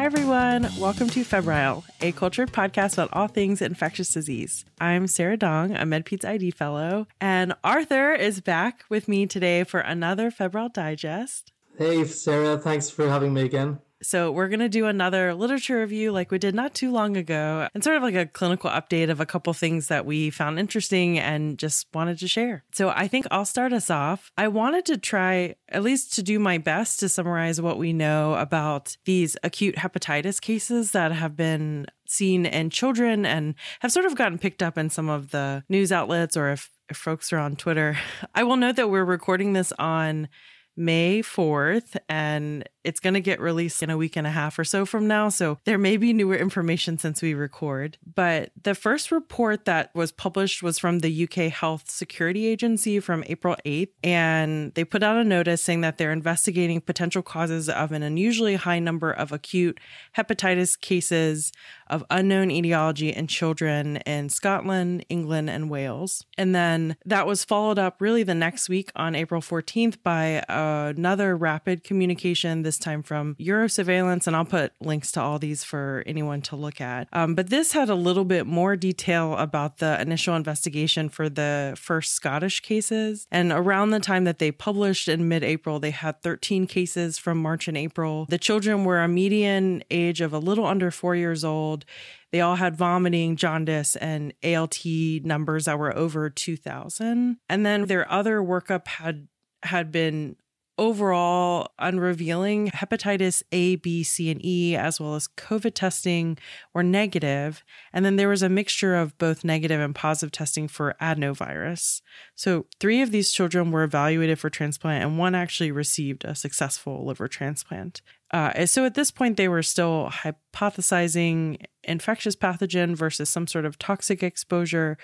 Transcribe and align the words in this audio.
Hi, 0.00 0.06
everyone. 0.06 0.66
Welcome 0.78 1.10
to 1.10 1.24
Febrile, 1.24 1.84
a 2.00 2.12
cultured 2.12 2.52
podcast 2.52 2.94
about 2.94 3.10
all 3.12 3.28
things 3.28 3.60
infectious 3.60 4.10
disease. 4.10 4.64
I'm 4.80 5.06
Sara 5.06 5.36
Dong, 5.36 5.76
a 5.76 5.80
MedPeds 5.80 6.24
ID 6.24 6.52
fellow, 6.52 7.06
and 7.20 7.52
Arthur 7.62 8.14
is 8.14 8.40
back 8.40 8.82
with 8.88 9.08
me 9.08 9.26
today 9.26 9.62
for 9.62 9.80
another 9.80 10.30
Febrile 10.30 10.70
Digest. 10.70 11.52
Hey, 11.76 12.06
Sara. 12.06 12.56
Thanks 12.56 12.88
for 12.88 13.10
having 13.10 13.34
me 13.34 13.42
again. 13.42 13.80
So, 14.02 14.32
we're 14.32 14.48
going 14.48 14.60
to 14.60 14.68
do 14.68 14.86
another 14.86 15.34
literature 15.34 15.80
review 15.80 16.10
like 16.10 16.30
we 16.30 16.38
did 16.38 16.54
not 16.54 16.74
too 16.74 16.90
long 16.90 17.16
ago, 17.16 17.68
and 17.74 17.84
sort 17.84 17.96
of 17.96 18.02
like 18.02 18.14
a 18.14 18.26
clinical 18.26 18.70
update 18.70 19.10
of 19.10 19.20
a 19.20 19.26
couple 19.26 19.52
things 19.52 19.88
that 19.88 20.06
we 20.06 20.30
found 20.30 20.58
interesting 20.58 21.18
and 21.18 21.58
just 21.58 21.86
wanted 21.92 22.18
to 22.18 22.28
share. 22.28 22.64
So, 22.72 22.90
I 22.90 23.08
think 23.08 23.26
I'll 23.30 23.44
start 23.44 23.72
us 23.72 23.90
off. 23.90 24.32
I 24.38 24.48
wanted 24.48 24.86
to 24.86 24.96
try, 24.96 25.56
at 25.68 25.82
least 25.82 26.14
to 26.14 26.22
do 26.22 26.38
my 26.38 26.56
best, 26.58 27.00
to 27.00 27.08
summarize 27.08 27.60
what 27.60 27.78
we 27.78 27.92
know 27.92 28.34
about 28.34 28.96
these 29.04 29.36
acute 29.42 29.76
hepatitis 29.76 30.40
cases 30.40 30.92
that 30.92 31.12
have 31.12 31.36
been 31.36 31.86
seen 32.06 32.46
in 32.46 32.70
children 32.70 33.24
and 33.24 33.54
have 33.80 33.92
sort 33.92 34.06
of 34.06 34.16
gotten 34.16 34.38
picked 34.38 34.62
up 34.62 34.76
in 34.76 34.90
some 34.90 35.08
of 35.08 35.30
the 35.30 35.62
news 35.68 35.92
outlets 35.92 36.36
or 36.36 36.50
if, 36.50 36.70
if 36.88 36.96
folks 36.96 37.32
are 37.32 37.38
on 37.38 37.54
Twitter. 37.54 37.98
I 38.34 38.44
will 38.44 38.56
note 38.56 38.76
that 38.76 38.90
we're 38.90 39.04
recording 39.04 39.52
this 39.52 39.72
on 39.78 40.28
May 40.76 41.20
4th, 41.20 41.96
and 42.08 42.66
it's 42.84 43.00
going 43.00 43.14
to 43.14 43.20
get 43.20 43.40
released 43.40 43.82
in 43.82 43.90
a 43.90 43.96
week 43.96 44.16
and 44.16 44.26
a 44.26 44.30
half 44.30 44.58
or 44.58 44.64
so 44.64 44.86
from 44.86 45.06
now. 45.06 45.28
So 45.28 45.58
there 45.64 45.78
may 45.78 45.96
be 45.96 46.12
newer 46.12 46.36
information 46.36 46.98
since 46.98 47.22
we 47.22 47.34
record. 47.34 47.98
But 48.14 48.52
the 48.60 48.74
first 48.74 49.12
report 49.12 49.64
that 49.66 49.94
was 49.94 50.12
published 50.12 50.62
was 50.62 50.78
from 50.78 51.00
the 51.00 51.24
UK 51.24 51.52
Health 51.52 51.90
Security 51.90 52.46
Agency 52.46 53.00
from 53.00 53.24
April 53.26 53.56
8th. 53.64 53.90
And 54.02 54.74
they 54.74 54.84
put 54.84 55.02
out 55.02 55.16
a 55.16 55.24
notice 55.24 55.62
saying 55.62 55.82
that 55.82 55.98
they're 55.98 56.12
investigating 56.12 56.80
potential 56.80 57.22
causes 57.22 57.68
of 57.68 57.92
an 57.92 58.02
unusually 58.02 58.56
high 58.56 58.78
number 58.78 59.10
of 59.10 59.32
acute 59.32 59.78
hepatitis 60.16 60.80
cases 60.80 61.52
of 61.88 62.04
unknown 62.08 62.50
etiology 62.50 63.12
in 63.12 63.26
children 63.26 63.96
in 63.98 64.28
Scotland, 64.28 65.04
England, 65.08 65.50
and 65.50 65.68
Wales. 65.68 66.24
And 66.38 66.54
then 66.54 66.96
that 67.04 67.26
was 67.26 67.44
followed 67.44 67.78
up 67.78 68.00
really 68.00 68.22
the 68.22 68.34
next 68.34 68.68
week 68.68 68.92
on 68.94 69.14
April 69.14 69.40
14th 69.40 69.96
by 70.02 70.44
another 70.48 71.36
rapid 71.36 71.82
communication 71.82 72.62
this 72.70 72.78
time 72.78 73.02
from 73.02 73.34
Eurosurveillance, 73.34 74.28
and 74.28 74.36
I'll 74.36 74.44
put 74.44 74.72
links 74.80 75.10
to 75.12 75.20
all 75.20 75.40
these 75.40 75.64
for 75.64 76.04
anyone 76.06 76.40
to 76.42 76.54
look 76.54 76.80
at. 76.80 77.08
Um, 77.12 77.34
but 77.34 77.50
this 77.50 77.72
had 77.72 77.88
a 77.88 77.96
little 77.96 78.24
bit 78.24 78.46
more 78.46 78.76
detail 78.76 79.34
about 79.34 79.78
the 79.78 80.00
initial 80.00 80.36
investigation 80.36 81.08
for 81.08 81.28
the 81.28 81.74
first 81.76 82.12
Scottish 82.12 82.60
cases. 82.60 83.26
And 83.32 83.50
around 83.50 83.90
the 83.90 83.98
time 83.98 84.22
that 84.22 84.38
they 84.38 84.52
published 84.52 85.08
in 85.08 85.26
mid 85.26 85.42
April, 85.42 85.80
they 85.80 85.90
had 85.90 86.22
13 86.22 86.68
cases 86.68 87.18
from 87.18 87.42
March 87.42 87.66
and 87.66 87.76
April. 87.76 88.26
The 88.28 88.38
children 88.38 88.84
were 88.84 89.00
a 89.00 89.08
median 89.08 89.82
age 89.90 90.20
of 90.20 90.32
a 90.32 90.38
little 90.38 90.64
under 90.64 90.92
four 90.92 91.16
years 91.16 91.42
old. 91.42 91.84
They 92.30 92.40
all 92.40 92.54
had 92.54 92.76
vomiting, 92.76 93.34
jaundice, 93.34 93.96
and 93.96 94.32
ALT 94.44 94.78
numbers 94.84 95.64
that 95.64 95.76
were 95.76 95.96
over 95.96 96.30
2,000. 96.30 97.38
And 97.48 97.66
then 97.66 97.86
their 97.86 98.08
other 98.08 98.38
workup 98.38 98.86
had 98.86 99.26
had 99.62 99.92
been 99.92 100.36
overall 100.80 101.68
unrevealing. 101.78 102.70
Hepatitis 102.70 103.42
A, 103.52 103.76
B, 103.76 104.02
C, 104.02 104.30
and 104.30 104.44
E, 104.44 104.74
as 104.74 104.98
well 104.98 105.14
as 105.14 105.28
COVID 105.28 105.74
testing, 105.74 106.38
were 106.72 106.82
negative. 106.82 107.62
And 107.92 108.04
then 108.04 108.16
there 108.16 108.30
was 108.30 108.42
a 108.42 108.48
mixture 108.48 108.96
of 108.96 109.16
both 109.18 109.44
negative 109.44 109.78
and 109.78 109.94
positive 109.94 110.32
testing 110.32 110.66
for 110.66 110.96
adenovirus. 111.00 112.00
So 112.34 112.66
three 112.80 113.02
of 113.02 113.10
these 113.10 113.30
children 113.30 113.70
were 113.70 113.84
evaluated 113.84 114.38
for 114.38 114.48
transplant, 114.48 115.04
and 115.04 115.18
one 115.18 115.34
actually 115.34 115.70
received 115.70 116.24
a 116.24 116.34
successful 116.34 117.04
liver 117.06 117.28
transplant. 117.28 118.00
Uh, 118.32 118.64
so 118.64 118.86
at 118.86 118.94
this 118.94 119.10
point, 119.10 119.36
they 119.36 119.48
were 119.48 119.62
still 119.62 120.10
hypothesizing 120.10 121.62
infectious 121.84 122.36
pathogen 122.36 122.96
versus 122.96 123.28
some 123.28 123.46
sort 123.46 123.66
of 123.66 123.78
toxic 123.78 124.22
exposure 124.22 124.96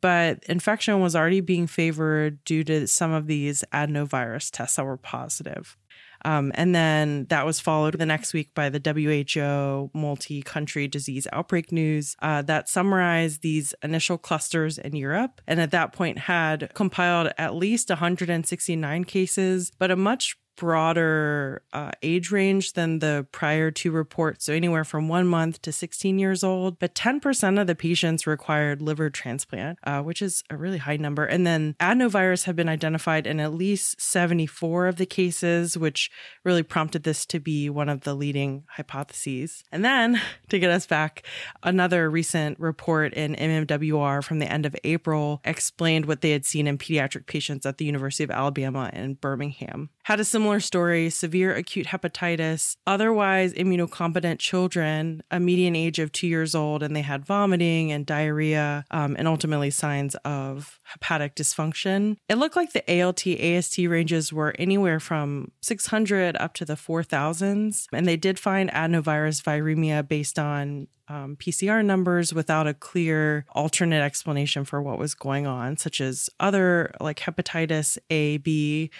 but 0.00 0.42
infection 0.44 1.00
was 1.00 1.14
already 1.14 1.40
being 1.40 1.66
favored 1.66 2.42
due 2.44 2.64
to 2.64 2.86
some 2.86 3.12
of 3.12 3.26
these 3.26 3.64
adenovirus 3.72 4.50
tests 4.50 4.76
that 4.76 4.84
were 4.84 4.96
positive. 4.96 5.76
Um, 6.24 6.52
and 6.54 6.74
then 6.74 7.26
that 7.30 7.46
was 7.46 7.60
followed 7.60 7.98
the 7.98 8.06
next 8.06 8.34
week 8.34 8.54
by 8.54 8.68
the 8.68 8.80
WHO 8.80 9.90
multi 9.94 10.42
country 10.42 10.86
disease 10.86 11.26
outbreak 11.32 11.72
news 11.72 12.16
uh, 12.20 12.42
that 12.42 12.68
summarized 12.68 13.42
these 13.42 13.74
initial 13.82 14.18
clusters 14.18 14.76
in 14.78 14.94
Europe. 14.94 15.40
And 15.46 15.60
at 15.60 15.70
that 15.70 15.92
point, 15.92 16.18
had 16.18 16.72
compiled 16.74 17.32
at 17.38 17.54
least 17.54 17.88
169 17.88 19.04
cases, 19.04 19.72
but 19.78 19.90
a 19.90 19.96
much 19.96 20.36
broader 20.60 21.62
uh, 21.72 21.90
age 22.02 22.30
range 22.30 22.74
than 22.74 22.98
the 22.98 23.26
prior 23.32 23.70
two 23.70 23.90
reports, 23.90 24.44
so 24.44 24.52
anywhere 24.52 24.84
from 24.84 25.08
one 25.08 25.26
month 25.26 25.62
to 25.62 25.72
16 25.72 26.18
years 26.18 26.44
old. 26.44 26.78
But 26.78 26.94
10% 26.94 27.58
of 27.58 27.66
the 27.66 27.74
patients 27.74 28.26
required 28.26 28.82
liver 28.82 29.08
transplant, 29.08 29.78
uh, 29.84 30.02
which 30.02 30.20
is 30.20 30.44
a 30.50 30.58
really 30.58 30.76
high 30.76 30.98
number. 30.98 31.24
And 31.24 31.46
then 31.46 31.76
adenovirus 31.80 32.44
have 32.44 32.56
been 32.56 32.68
identified 32.68 33.26
in 33.26 33.40
at 33.40 33.54
least 33.54 34.02
74 34.02 34.86
of 34.88 34.96
the 34.96 35.06
cases, 35.06 35.78
which 35.78 36.10
really 36.44 36.62
prompted 36.62 37.04
this 37.04 37.24
to 37.26 37.40
be 37.40 37.70
one 37.70 37.88
of 37.88 38.02
the 38.02 38.12
leading 38.12 38.64
hypotheses. 38.68 39.64
And 39.72 39.82
then 39.82 40.20
to 40.50 40.58
get 40.58 40.70
us 40.70 40.86
back, 40.86 41.24
another 41.62 42.10
recent 42.10 42.60
report 42.60 43.14
in 43.14 43.34
MMWR 43.34 44.22
from 44.22 44.40
the 44.40 44.52
end 44.52 44.66
of 44.66 44.76
April 44.84 45.40
explained 45.42 46.04
what 46.04 46.20
they 46.20 46.32
had 46.32 46.44
seen 46.44 46.66
in 46.66 46.76
pediatric 46.76 47.24
patients 47.24 47.64
at 47.64 47.78
the 47.78 47.86
University 47.86 48.24
of 48.24 48.30
Alabama 48.30 48.90
in 48.92 49.14
Birmingham. 49.14 49.88
Had 50.02 50.20
a 50.20 50.24
similar 50.24 50.49
similar 50.50 50.58
story 50.58 51.10
severe 51.10 51.54
acute 51.54 51.86
hepatitis, 51.86 52.74
otherwise 52.84 53.54
immunocompetent 53.54 54.40
children, 54.40 55.22
a 55.30 55.38
median 55.38 55.76
age 55.76 56.00
of 56.00 56.10
two 56.10 56.26
years 56.26 56.56
old, 56.56 56.82
and 56.82 56.96
they 56.96 57.02
had 57.02 57.24
vomiting 57.24 57.92
and 57.92 58.04
diarrhea 58.04 58.84
um, 58.90 59.14
and 59.16 59.28
ultimately 59.28 59.70
signs 59.70 60.16
of 60.24 60.80
hepatic 60.82 61.36
dysfunction. 61.36 62.16
It 62.28 62.34
looked 62.34 62.56
like 62.56 62.72
the 62.72 62.82
ALT 63.00 63.24
AST 63.28 63.78
ranges 63.78 64.32
were 64.32 64.52
anywhere 64.58 64.98
from 64.98 65.52
600 65.62 66.36
up 66.38 66.54
to 66.54 66.64
the 66.64 66.74
4000s. 66.74 67.86
And 67.92 68.08
they 68.08 68.16
did 68.16 68.36
find 68.36 68.72
adenovirus 68.72 69.44
viremia 69.44 70.08
based 70.08 70.36
on 70.36 70.88
um, 71.10 71.36
PCR 71.36 71.84
numbers 71.84 72.32
without 72.32 72.66
a 72.66 72.74
clear 72.74 73.44
alternate 73.50 74.02
explanation 74.02 74.64
for 74.64 74.80
what 74.80 74.98
was 74.98 75.14
going 75.14 75.46
on, 75.46 75.76
such 75.76 76.00
as 76.00 76.30
other 76.38 76.92
like 77.00 77.18
hepatitis 77.18 77.98
A, 78.10 78.38
B, 78.38 78.90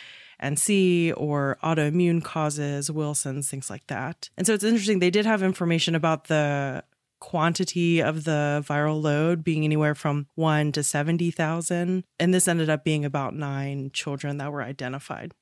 and 0.41 0.59
C 0.59 1.13
or 1.13 1.59
autoimmune 1.63 2.25
causes, 2.25 2.91
Wilson's, 2.91 3.49
things 3.49 3.71
like 3.71 3.87
that. 3.87 4.29
And 4.37 4.47
so 4.47 4.55
it's 4.55 4.65
interesting. 4.65 4.99
They 4.99 5.11
did 5.11 5.27
have 5.27 5.43
information 5.43 5.95
about 5.95 6.25
the 6.25 6.83
quantity 7.21 8.01
of 8.01 8.25
the 8.25 8.65
viral 8.67 9.01
load 9.01 9.45
being 9.45 9.63
anywhere 9.63 9.95
from 9.95 10.27
1 10.35 10.73
to 10.73 10.83
70,000 10.83 12.03
and 12.19 12.35
this 12.35 12.49
ended 12.49 12.71
up 12.71 12.83
being 12.83 13.05
about 13.05 13.35
9 13.35 13.91
children 13.93 14.39
that 14.39 14.51
were 14.51 14.63
identified. 14.63 15.33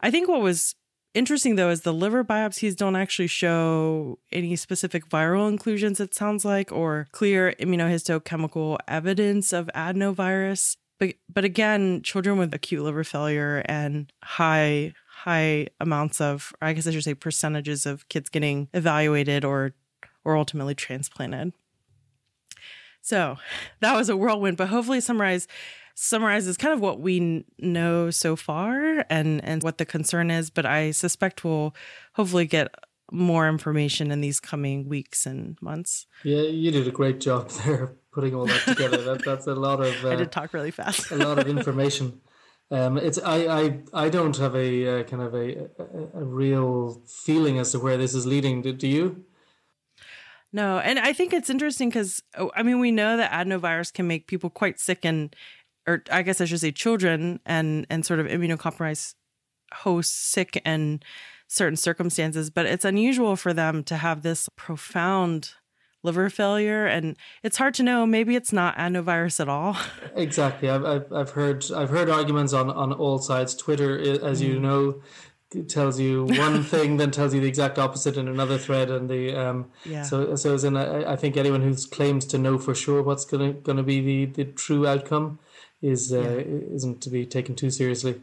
I 0.00 0.10
think 0.10 0.28
what 0.28 0.42
was 0.42 0.74
interesting 1.14 1.54
though 1.54 1.70
is 1.70 1.82
the 1.82 1.94
liver 1.94 2.24
biopsies 2.24 2.76
don't 2.76 2.96
actually 2.96 3.28
show 3.28 4.18
any 4.32 4.56
specific 4.56 5.08
viral 5.08 5.48
inclusions 5.48 6.00
it 6.00 6.12
sounds 6.12 6.44
like 6.44 6.72
or 6.72 7.06
clear 7.12 7.54
immunohistochemical 7.60 8.78
evidence 8.88 9.52
of 9.52 9.70
adenovirus 9.74 10.76
but 10.98 11.14
but 11.32 11.44
again, 11.44 12.02
children 12.02 12.38
with 12.38 12.52
acute 12.54 12.82
liver 12.82 13.04
failure 13.04 13.62
and 13.66 14.12
high 14.22 14.94
high 15.08 15.68
amounts 15.80 16.20
of, 16.20 16.52
I 16.62 16.72
guess 16.72 16.86
I 16.86 16.92
should 16.92 17.04
say, 17.04 17.14
percentages 17.14 17.86
of 17.86 18.08
kids 18.08 18.28
getting 18.28 18.68
evaluated 18.72 19.44
or 19.44 19.74
or 20.24 20.36
ultimately 20.36 20.74
transplanted. 20.74 21.52
So 23.00 23.36
that 23.80 23.94
was 23.94 24.08
a 24.08 24.16
whirlwind, 24.16 24.56
but 24.56 24.68
hopefully 24.68 25.00
summarize 25.00 25.48
summarizes 25.94 26.56
kind 26.56 26.72
of 26.72 26.80
what 26.80 27.00
we 27.00 27.44
know 27.58 28.10
so 28.10 28.36
far 28.36 29.04
and 29.10 29.42
and 29.44 29.62
what 29.62 29.78
the 29.78 29.84
concern 29.84 30.30
is. 30.30 30.50
But 30.50 30.66
I 30.66 30.90
suspect 30.90 31.44
we'll 31.44 31.74
hopefully 32.14 32.46
get 32.46 32.72
more 33.10 33.48
information 33.48 34.10
in 34.10 34.20
these 34.20 34.40
coming 34.40 34.88
weeks 34.88 35.26
and 35.26 35.60
months. 35.60 36.06
Yeah, 36.24 36.42
you 36.42 36.70
did 36.70 36.86
a 36.86 36.90
great 36.90 37.20
job 37.20 37.50
there 37.64 37.94
putting 38.12 38.34
all 38.34 38.46
that 38.46 38.60
together. 38.66 38.98
that, 39.04 39.24
that's 39.24 39.46
a 39.46 39.54
lot 39.54 39.80
of. 39.80 40.04
Uh, 40.04 40.10
I 40.12 40.16
did 40.16 40.32
talk 40.32 40.52
really 40.52 40.70
fast. 40.70 41.10
a 41.10 41.16
lot 41.16 41.38
of 41.38 41.46
information. 41.56 42.20
Um, 42.70 42.98
it's 42.98 43.18
I, 43.18 43.46
I 43.46 43.80
I 43.94 44.08
don't 44.10 44.36
have 44.36 44.54
a 44.54 45.00
uh, 45.00 45.02
kind 45.04 45.22
of 45.22 45.34
a, 45.34 45.68
a, 45.78 46.20
a 46.20 46.24
real 46.24 47.02
feeling 47.06 47.58
as 47.58 47.72
to 47.72 47.78
where 47.78 47.96
this 47.96 48.14
is 48.14 48.26
leading. 48.26 48.60
Do, 48.60 48.72
do 48.72 48.86
you? 48.86 49.24
No, 50.52 50.78
and 50.78 50.98
I 50.98 51.12
think 51.12 51.32
it's 51.32 51.50
interesting 51.50 51.88
because 51.88 52.22
oh, 52.36 52.50
I 52.54 52.62
mean 52.62 52.78
we 52.78 52.90
know 52.90 53.16
that 53.16 53.32
adenovirus 53.32 53.92
can 53.92 54.06
make 54.06 54.26
people 54.26 54.50
quite 54.50 54.78
sick 54.78 55.04
and, 55.04 55.34
or 55.86 56.02
I 56.10 56.22
guess 56.22 56.40
I 56.40 56.44
should 56.44 56.60
say 56.60 56.72
children 56.72 57.40
and 57.46 57.86
and 57.88 58.04
sort 58.04 58.20
of 58.20 58.26
immunocompromised 58.26 59.14
hosts 59.72 60.14
sick 60.14 60.60
and 60.64 61.04
certain 61.48 61.76
circumstances, 61.76 62.50
but 62.50 62.66
it's 62.66 62.84
unusual 62.84 63.34
for 63.34 63.52
them 63.52 63.82
to 63.84 63.96
have 63.96 64.22
this 64.22 64.48
profound 64.56 65.54
liver 66.04 66.30
failure 66.30 66.86
and 66.86 67.16
it's 67.42 67.56
hard 67.56 67.74
to 67.74 67.82
know 67.82 68.06
maybe 68.06 68.36
it's 68.36 68.52
not 68.52 68.76
adenovirus 68.76 69.40
at 69.40 69.48
all 69.48 69.76
exactly 70.14 70.70
I've, 70.70 70.84
I've, 70.84 71.12
I've 71.12 71.30
heard 71.30 71.66
i've 71.72 71.90
heard 71.90 72.08
arguments 72.08 72.52
on 72.52 72.70
on 72.70 72.92
all 72.92 73.18
sides 73.18 73.52
twitter 73.56 73.98
as 74.24 74.40
mm. 74.40 74.46
you 74.46 74.60
know 74.60 75.02
tells 75.68 75.98
you 75.98 76.24
one 76.24 76.62
thing, 76.74 76.96
then 76.96 77.10
tells 77.10 77.34
you 77.34 77.40
the 77.40 77.48
exact 77.48 77.78
opposite 77.78 78.16
in 78.16 78.28
another 78.28 78.58
thread, 78.58 78.90
and 78.90 79.08
the 79.08 79.34
um, 79.34 79.70
Yeah. 79.84 80.02
so 80.02 80.34
so 80.36 80.54
as 80.54 80.64
in 80.64 80.76
I, 80.76 81.12
I 81.12 81.16
think 81.16 81.36
anyone 81.36 81.62
who 81.62 81.74
claims 81.74 82.24
to 82.26 82.38
know 82.38 82.58
for 82.58 82.74
sure 82.74 83.02
what's 83.02 83.24
gonna 83.24 83.52
gonna 83.52 83.82
be 83.82 84.00
the 84.00 84.26
the 84.26 84.44
true 84.44 84.86
outcome 84.86 85.38
is 85.80 86.12
uh, 86.12 86.44
isn't 86.74 87.00
to 87.02 87.10
be 87.10 87.24
taken 87.24 87.54
too 87.54 87.70
seriously. 87.70 88.20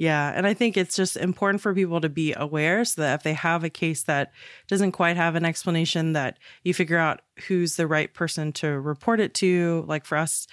Yeah. 0.00 0.32
And 0.34 0.46
I 0.46 0.54
think 0.54 0.78
it's 0.78 0.96
just 0.96 1.18
important 1.18 1.60
for 1.60 1.74
people 1.74 2.00
to 2.00 2.08
be 2.08 2.32
aware 2.34 2.86
so 2.86 3.02
that 3.02 3.16
if 3.16 3.22
they 3.22 3.34
have 3.34 3.64
a 3.64 3.68
case 3.68 4.04
that 4.04 4.32
doesn't 4.66 4.92
quite 4.92 5.18
have 5.18 5.34
an 5.34 5.44
explanation, 5.44 6.14
that 6.14 6.38
you 6.64 6.72
figure 6.72 6.96
out 6.96 7.20
who's 7.48 7.76
the 7.76 7.86
right 7.86 8.10
person 8.14 8.50
to 8.54 8.80
report 8.80 9.20
it 9.20 9.34
to. 9.34 9.84
Like 9.86 10.06
for 10.06 10.16
us, 10.16 10.46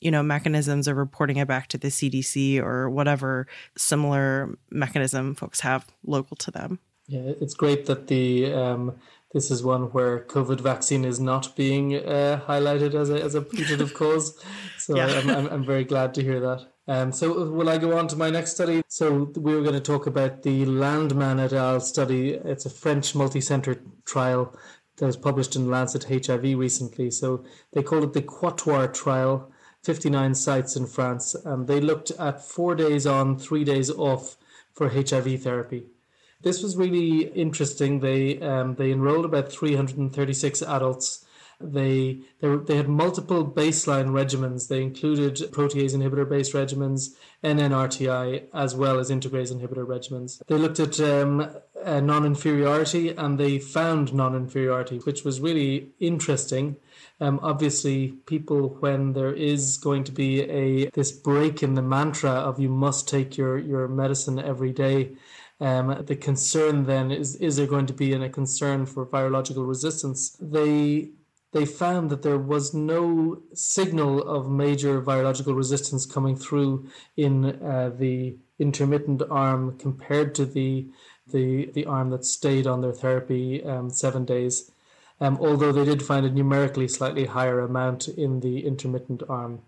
you 0.00 0.12
know, 0.12 0.22
mechanisms 0.22 0.86
of 0.86 0.96
reporting 0.96 1.38
it 1.38 1.48
back 1.48 1.66
to 1.70 1.78
the 1.78 1.88
CDC 1.88 2.62
or 2.62 2.88
whatever 2.88 3.48
similar 3.76 4.56
mechanism 4.70 5.34
folks 5.34 5.58
have 5.62 5.84
local 6.06 6.36
to 6.36 6.52
them. 6.52 6.78
Yeah, 7.08 7.32
it's 7.40 7.54
great 7.54 7.86
that 7.86 8.06
the 8.06 8.54
um, 8.54 8.94
this 9.32 9.50
is 9.50 9.62
one 9.62 9.84
where 9.92 10.20
COVID 10.20 10.60
vaccine 10.60 11.04
is 11.04 11.18
not 11.18 11.56
being 11.56 11.94
uh, 11.96 12.42
highlighted 12.46 12.94
as 12.94 13.10
a 13.10 13.22
as 13.22 13.34
a 13.34 13.42
putative 13.42 13.94
cause. 14.00 14.38
So 14.78 14.96
Yeah. 14.96 15.06
I'm, 15.06 15.30
I'm 15.30 15.46
I'm 15.48 15.64
very 15.64 15.84
glad 15.84 16.14
to 16.14 16.22
hear 16.22 16.40
that. 16.40 16.66
Um, 16.88 17.12
so 17.12 17.48
will 17.50 17.68
I 17.68 17.78
go 17.78 17.96
on 17.96 18.08
to 18.08 18.16
my 18.16 18.28
next 18.30 18.52
study? 18.54 18.82
So 18.88 19.30
we 19.36 19.54
were 19.54 19.62
going 19.62 19.74
to 19.74 19.80
talk 19.80 20.06
about 20.06 20.42
the 20.42 20.64
Landman 20.64 21.38
et 21.38 21.52
al. 21.52 21.80
study. 21.80 22.34
It's 22.34 22.66
a 22.66 22.70
French 22.70 23.14
multi-center 23.14 23.80
trial 24.04 24.56
that 24.96 25.06
was 25.06 25.16
published 25.16 25.54
in 25.54 25.70
Lancet 25.70 26.04
HIV 26.04 26.58
recently. 26.58 27.10
So 27.10 27.44
they 27.72 27.82
called 27.84 28.04
it 28.04 28.12
the 28.12 28.22
QUATUOR 28.22 28.92
trial. 28.92 29.48
59 29.84 30.36
sites 30.36 30.76
in 30.76 30.86
France, 30.86 31.34
and 31.34 31.66
they 31.66 31.80
looked 31.80 32.12
at 32.12 32.44
four 32.44 32.76
days 32.76 33.04
on, 33.04 33.36
three 33.36 33.64
days 33.64 33.90
off 33.90 34.36
for 34.72 34.88
HIV 34.88 35.42
therapy. 35.42 35.86
This 36.42 36.62
was 36.62 36.76
really 36.76 37.28
interesting. 37.28 38.00
They 38.00 38.40
um, 38.40 38.74
they 38.74 38.90
enrolled 38.90 39.24
about 39.24 39.50
336 39.50 40.62
adults. 40.62 41.24
They 41.60 42.20
they, 42.40 42.56
they 42.56 42.76
had 42.76 42.88
multiple 42.88 43.46
baseline 43.46 44.08
regimens. 44.10 44.68
They 44.68 44.82
included 44.82 45.36
protease 45.52 45.94
inhibitor 45.94 46.28
based 46.28 46.52
regimens, 46.52 47.10
NNRTI, 47.44 48.44
as 48.52 48.74
well 48.74 48.98
as 48.98 49.10
integrase 49.10 49.52
inhibitor 49.52 49.86
regimens. 49.86 50.42
They 50.46 50.56
looked 50.56 50.80
at 50.80 50.98
um, 51.00 51.48
uh, 51.84 52.00
non 52.00 52.24
inferiority 52.24 53.10
and 53.10 53.38
they 53.38 53.58
found 53.58 54.12
non 54.12 54.34
inferiority, 54.34 54.98
which 54.98 55.24
was 55.24 55.40
really 55.40 55.90
interesting. 56.00 56.76
Um, 57.20 57.38
obviously, 57.42 58.08
people 58.26 58.76
when 58.80 59.12
there 59.12 59.32
is 59.32 59.76
going 59.76 60.04
to 60.04 60.12
be 60.12 60.42
a 60.42 60.90
this 60.90 61.12
break 61.12 61.62
in 61.62 61.74
the 61.74 61.82
mantra 61.82 62.30
of 62.30 62.58
you 62.58 62.68
must 62.68 63.08
take 63.08 63.36
your 63.36 63.58
your 63.58 63.88
medicine 63.88 64.38
every 64.38 64.72
day. 64.72 65.16
Um, 65.60 66.04
the 66.06 66.16
concern 66.16 66.86
then 66.86 67.12
is 67.12 67.36
is 67.36 67.56
there 67.56 67.68
going 67.68 67.86
to 67.86 67.92
be 67.92 68.12
a 68.12 68.28
concern 68.28 68.86
for 68.86 69.06
virological 69.06 69.66
resistance? 69.68 70.36
They 70.40 71.10
they 71.52 71.66
found 71.66 72.10
that 72.10 72.22
there 72.22 72.38
was 72.38 72.74
no 72.74 73.42
signal 73.52 74.22
of 74.22 74.50
major 74.50 75.00
virological 75.00 75.54
resistance 75.54 76.06
coming 76.06 76.34
through 76.34 76.88
in 77.16 77.62
uh, 77.62 77.92
the 77.96 78.36
intermittent 78.58 79.22
arm 79.30 79.78
compared 79.78 80.34
to 80.34 80.46
the 80.46 80.88
the 81.28 81.66
the 81.74 81.86
arm 81.86 82.10
that 82.10 82.24
stayed 82.24 82.66
on 82.66 82.80
their 82.80 82.92
therapy 82.92 83.62
um, 83.64 83.88
seven 83.90 84.24
days. 84.24 84.71
Um, 85.22 85.38
although 85.40 85.70
they 85.70 85.84
did 85.84 86.02
find 86.02 86.26
a 86.26 86.30
numerically 86.30 86.88
slightly 86.88 87.26
higher 87.26 87.60
amount 87.60 88.08
in 88.08 88.40
the 88.40 88.66
intermittent 88.66 89.22
arm. 89.28 89.60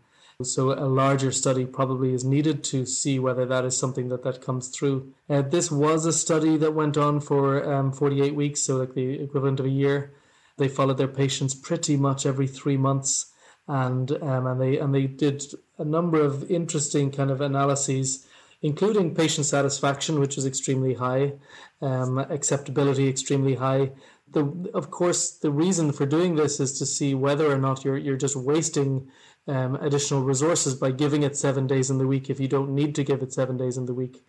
So 0.43 0.73
a 0.73 0.91
larger 0.91 1.31
study 1.31 1.65
probably 1.65 2.13
is 2.13 2.25
needed 2.25 2.65
to 2.65 2.85
see 2.85 3.21
whether 3.21 3.47
that 3.47 3.65
is 3.65 3.77
something 3.77 4.09
that 4.09 4.25
that 4.25 4.43
comes 4.43 4.67
through. 4.67 5.15
Uh, 5.31 5.43
this 5.43 5.71
was 5.71 6.07
a 6.07 6.13
study 6.13 6.57
that 6.57 6.75
went 6.75 6.97
on 6.97 7.21
for 7.21 7.73
um, 7.73 7.93
48 7.93 8.35
weeks, 8.35 8.63
so 8.63 8.79
like 8.79 8.95
the 8.95 9.23
equivalent 9.23 9.61
of 9.61 9.67
a 9.67 9.71
year. 9.71 10.13
They 10.57 10.67
followed 10.67 10.99
their 10.99 11.07
patients 11.07 11.55
pretty 11.55 11.97
much 11.97 12.27
every 12.27 12.49
three 12.49 12.77
months, 12.77 13.33
and 13.69 14.11
um, 14.23 14.49
and 14.49 14.61
they 14.61 14.77
and 14.79 14.93
they 14.93 15.07
did 15.07 15.45
a 15.79 15.85
number 15.85 16.21
of 16.21 16.51
interesting 16.51 17.13
kind 17.13 17.31
of 17.31 17.41
analyses, 17.41 18.27
including 18.61 19.15
patient 19.15 19.47
satisfaction, 19.47 20.19
which 20.19 20.35
was 20.35 20.47
extremely 20.47 20.95
high, 20.95 21.35
um, 21.81 22.19
acceptability 22.19 23.09
extremely 23.09 23.55
high. 23.55 23.93
The, 24.35 24.71
of 24.75 24.91
course, 24.91 25.31
the 25.31 25.51
reason 25.51 25.93
for 25.93 26.07
doing 26.07 26.35
this 26.35 26.61
is 26.61 26.79
to 26.79 26.87
see 26.87 27.15
whether 27.15 27.51
or 27.51 27.59
not 27.59 27.85
you're 27.85 27.97
you're 27.97 28.17
just 28.17 28.37
wasting 28.37 29.09
um, 29.47 29.77
additional 29.77 30.23
resources 30.23 30.75
by 30.75 30.91
giving 30.91 31.23
it 31.23 31.37
seven 31.37 31.67
days 31.67 31.91
in 31.91 31.99
the 31.99 32.07
week 32.07 32.29
if 32.29 32.41
you 32.41 32.49
don't 32.49 32.75
need 32.75 32.95
to 32.97 33.05
give 33.05 33.23
it 33.23 33.33
seven 33.33 33.57
days 33.57 33.77
in 33.77 33.87
the 33.87 33.95
week. 33.95 34.25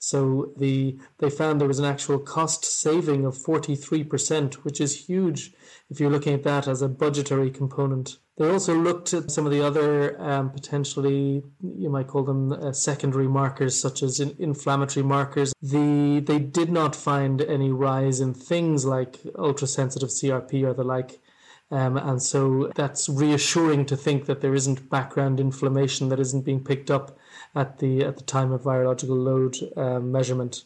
So 0.00 0.52
the 0.56 0.98
they 1.18 1.28
found 1.28 1.60
there 1.60 1.68
was 1.68 1.78
an 1.78 1.84
actual 1.84 2.18
cost 2.18 2.64
saving 2.64 3.26
of 3.26 3.36
43%, 3.36 4.54
which 4.54 4.80
is 4.80 5.06
huge 5.06 5.52
if 5.90 6.00
you're 6.00 6.10
looking 6.10 6.32
at 6.32 6.42
that 6.44 6.66
as 6.66 6.80
a 6.80 6.88
budgetary 6.88 7.50
component. 7.50 8.16
They 8.38 8.50
also 8.50 8.74
looked 8.74 9.12
at 9.12 9.30
some 9.30 9.44
of 9.44 9.52
the 9.52 9.62
other 9.62 10.18
um, 10.18 10.50
potentially, 10.50 11.42
you 11.62 11.90
might 11.90 12.06
call 12.06 12.22
them 12.22 12.50
uh, 12.50 12.72
secondary 12.72 13.28
markers, 13.28 13.78
such 13.78 14.02
as 14.02 14.20
in 14.20 14.34
inflammatory 14.38 15.04
markers. 15.04 15.52
The 15.60 16.20
they 16.20 16.38
did 16.38 16.72
not 16.72 16.96
find 16.96 17.42
any 17.42 17.70
rise 17.70 18.20
in 18.20 18.32
things 18.32 18.86
like 18.86 19.18
ultrasensitive 19.34 20.08
CRP 20.08 20.66
or 20.66 20.72
the 20.72 20.82
like. 20.82 21.20
Um, 21.70 21.98
and 21.98 22.22
so 22.22 22.72
that's 22.74 23.08
reassuring 23.08 23.84
to 23.86 23.96
think 23.96 24.24
that 24.24 24.40
there 24.40 24.54
isn't 24.54 24.88
background 24.88 25.38
inflammation 25.38 26.08
that 26.08 26.18
isn't 26.18 26.44
being 26.44 26.64
picked 26.64 26.90
up 26.90 27.18
at 27.54 27.78
the 27.78 28.04
at 28.04 28.16
the 28.16 28.22
time 28.22 28.52
of 28.52 28.62
virological 28.62 29.22
load 29.24 29.56
um, 29.76 30.12
measurement. 30.12 30.64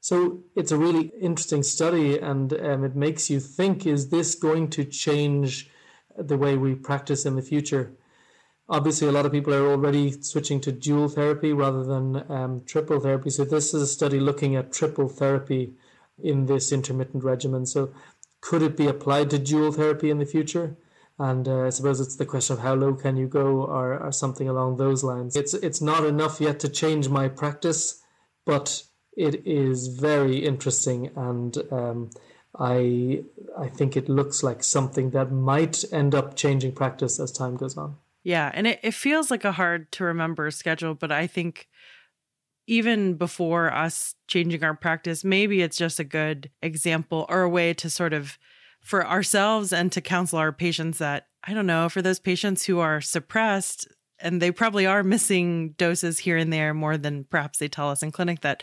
So 0.00 0.40
it's 0.56 0.72
a 0.72 0.76
really 0.76 1.12
interesting 1.20 1.62
study, 1.62 2.18
and 2.18 2.52
um, 2.54 2.84
it 2.84 2.96
makes 2.96 3.30
you 3.30 3.40
think: 3.40 3.86
Is 3.86 4.08
this 4.08 4.34
going 4.34 4.68
to 4.70 4.84
change 4.84 5.70
the 6.16 6.36
way 6.36 6.56
we 6.56 6.74
practice 6.74 7.24
in 7.24 7.36
the 7.36 7.42
future? 7.42 7.92
Obviously, 8.68 9.08
a 9.08 9.12
lot 9.12 9.26
of 9.26 9.32
people 9.32 9.52
are 9.52 9.70
already 9.70 10.12
switching 10.22 10.60
to 10.62 10.72
dual 10.72 11.08
therapy 11.08 11.52
rather 11.52 11.84
than 11.84 12.30
um, 12.30 12.62
triple 12.64 13.00
therapy. 13.00 13.30
So 13.30 13.44
this 13.44 13.74
is 13.74 13.82
a 13.82 13.86
study 13.86 14.18
looking 14.18 14.56
at 14.56 14.72
triple 14.72 15.08
therapy 15.08 15.74
in 16.22 16.46
this 16.46 16.72
intermittent 16.72 17.22
regimen. 17.22 17.66
So 17.66 17.92
could 18.40 18.62
it 18.62 18.76
be 18.76 18.86
applied 18.86 19.30
to 19.30 19.38
dual 19.38 19.72
therapy 19.72 20.10
in 20.10 20.18
the 20.18 20.26
future? 20.26 20.76
And 21.18 21.46
uh, 21.46 21.66
I 21.66 21.70
suppose 21.70 22.00
it's 22.00 22.16
the 22.16 22.26
question 22.26 22.54
of 22.54 22.62
how 22.62 22.74
low 22.74 22.94
can 22.94 23.16
you 23.16 23.28
go, 23.28 23.62
or, 23.62 23.98
or 23.98 24.12
something 24.12 24.48
along 24.48 24.76
those 24.76 25.04
lines. 25.04 25.36
It's 25.36 25.54
it's 25.54 25.80
not 25.80 26.04
enough 26.04 26.40
yet 26.40 26.58
to 26.60 26.68
change 26.68 27.08
my 27.08 27.28
practice, 27.28 28.02
but 28.44 28.84
it 29.16 29.46
is 29.46 29.88
very 29.88 30.38
interesting, 30.38 31.10
and 31.14 31.56
um, 31.70 32.10
I 32.58 33.24
I 33.58 33.68
think 33.68 33.96
it 33.96 34.08
looks 34.08 34.42
like 34.42 34.64
something 34.64 35.10
that 35.10 35.30
might 35.30 35.84
end 35.92 36.14
up 36.14 36.36
changing 36.36 36.72
practice 36.72 37.20
as 37.20 37.32
time 37.32 37.56
goes 37.56 37.76
on. 37.76 37.96
Yeah. 38.24 38.50
And 38.54 38.66
it, 38.66 38.80
it 38.82 38.94
feels 38.94 39.30
like 39.30 39.44
a 39.44 39.52
hard 39.52 39.90
to 39.92 40.04
remember 40.04 40.50
schedule, 40.50 40.94
but 40.94 41.10
I 41.10 41.26
think 41.26 41.68
even 42.66 43.14
before 43.14 43.72
us 43.72 44.14
changing 44.28 44.62
our 44.62 44.74
practice, 44.74 45.24
maybe 45.24 45.62
it's 45.62 45.76
just 45.76 45.98
a 45.98 46.04
good 46.04 46.50
example 46.62 47.26
or 47.28 47.42
a 47.42 47.48
way 47.48 47.74
to 47.74 47.90
sort 47.90 48.12
of 48.12 48.38
for 48.82 49.06
ourselves 49.06 49.72
and 49.72 49.90
to 49.92 50.00
counsel 50.00 50.38
our 50.38 50.52
patients 50.52 50.98
that 50.98 51.26
I 51.44 51.54
don't 51.54 51.66
know, 51.66 51.88
for 51.88 52.02
those 52.02 52.20
patients 52.20 52.64
who 52.64 52.78
are 52.78 53.00
suppressed 53.00 53.88
and 54.20 54.40
they 54.40 54.52
probably 54.52 54.86
are 54.86 55.02
missing 55.02 55.70
doses 55.70 56.20
here 56.20 56.36
and 56.36 56.52
there 56.52 56.72
more 56.72 56.96
than 56.96 57.24
perhaps 57.24 57.58
they 57.58 57.68
tell 57.68 57.90
us 57.90 58.02
in 58.02 58.12
clinic 58.12 58.40
that 58.42 58.62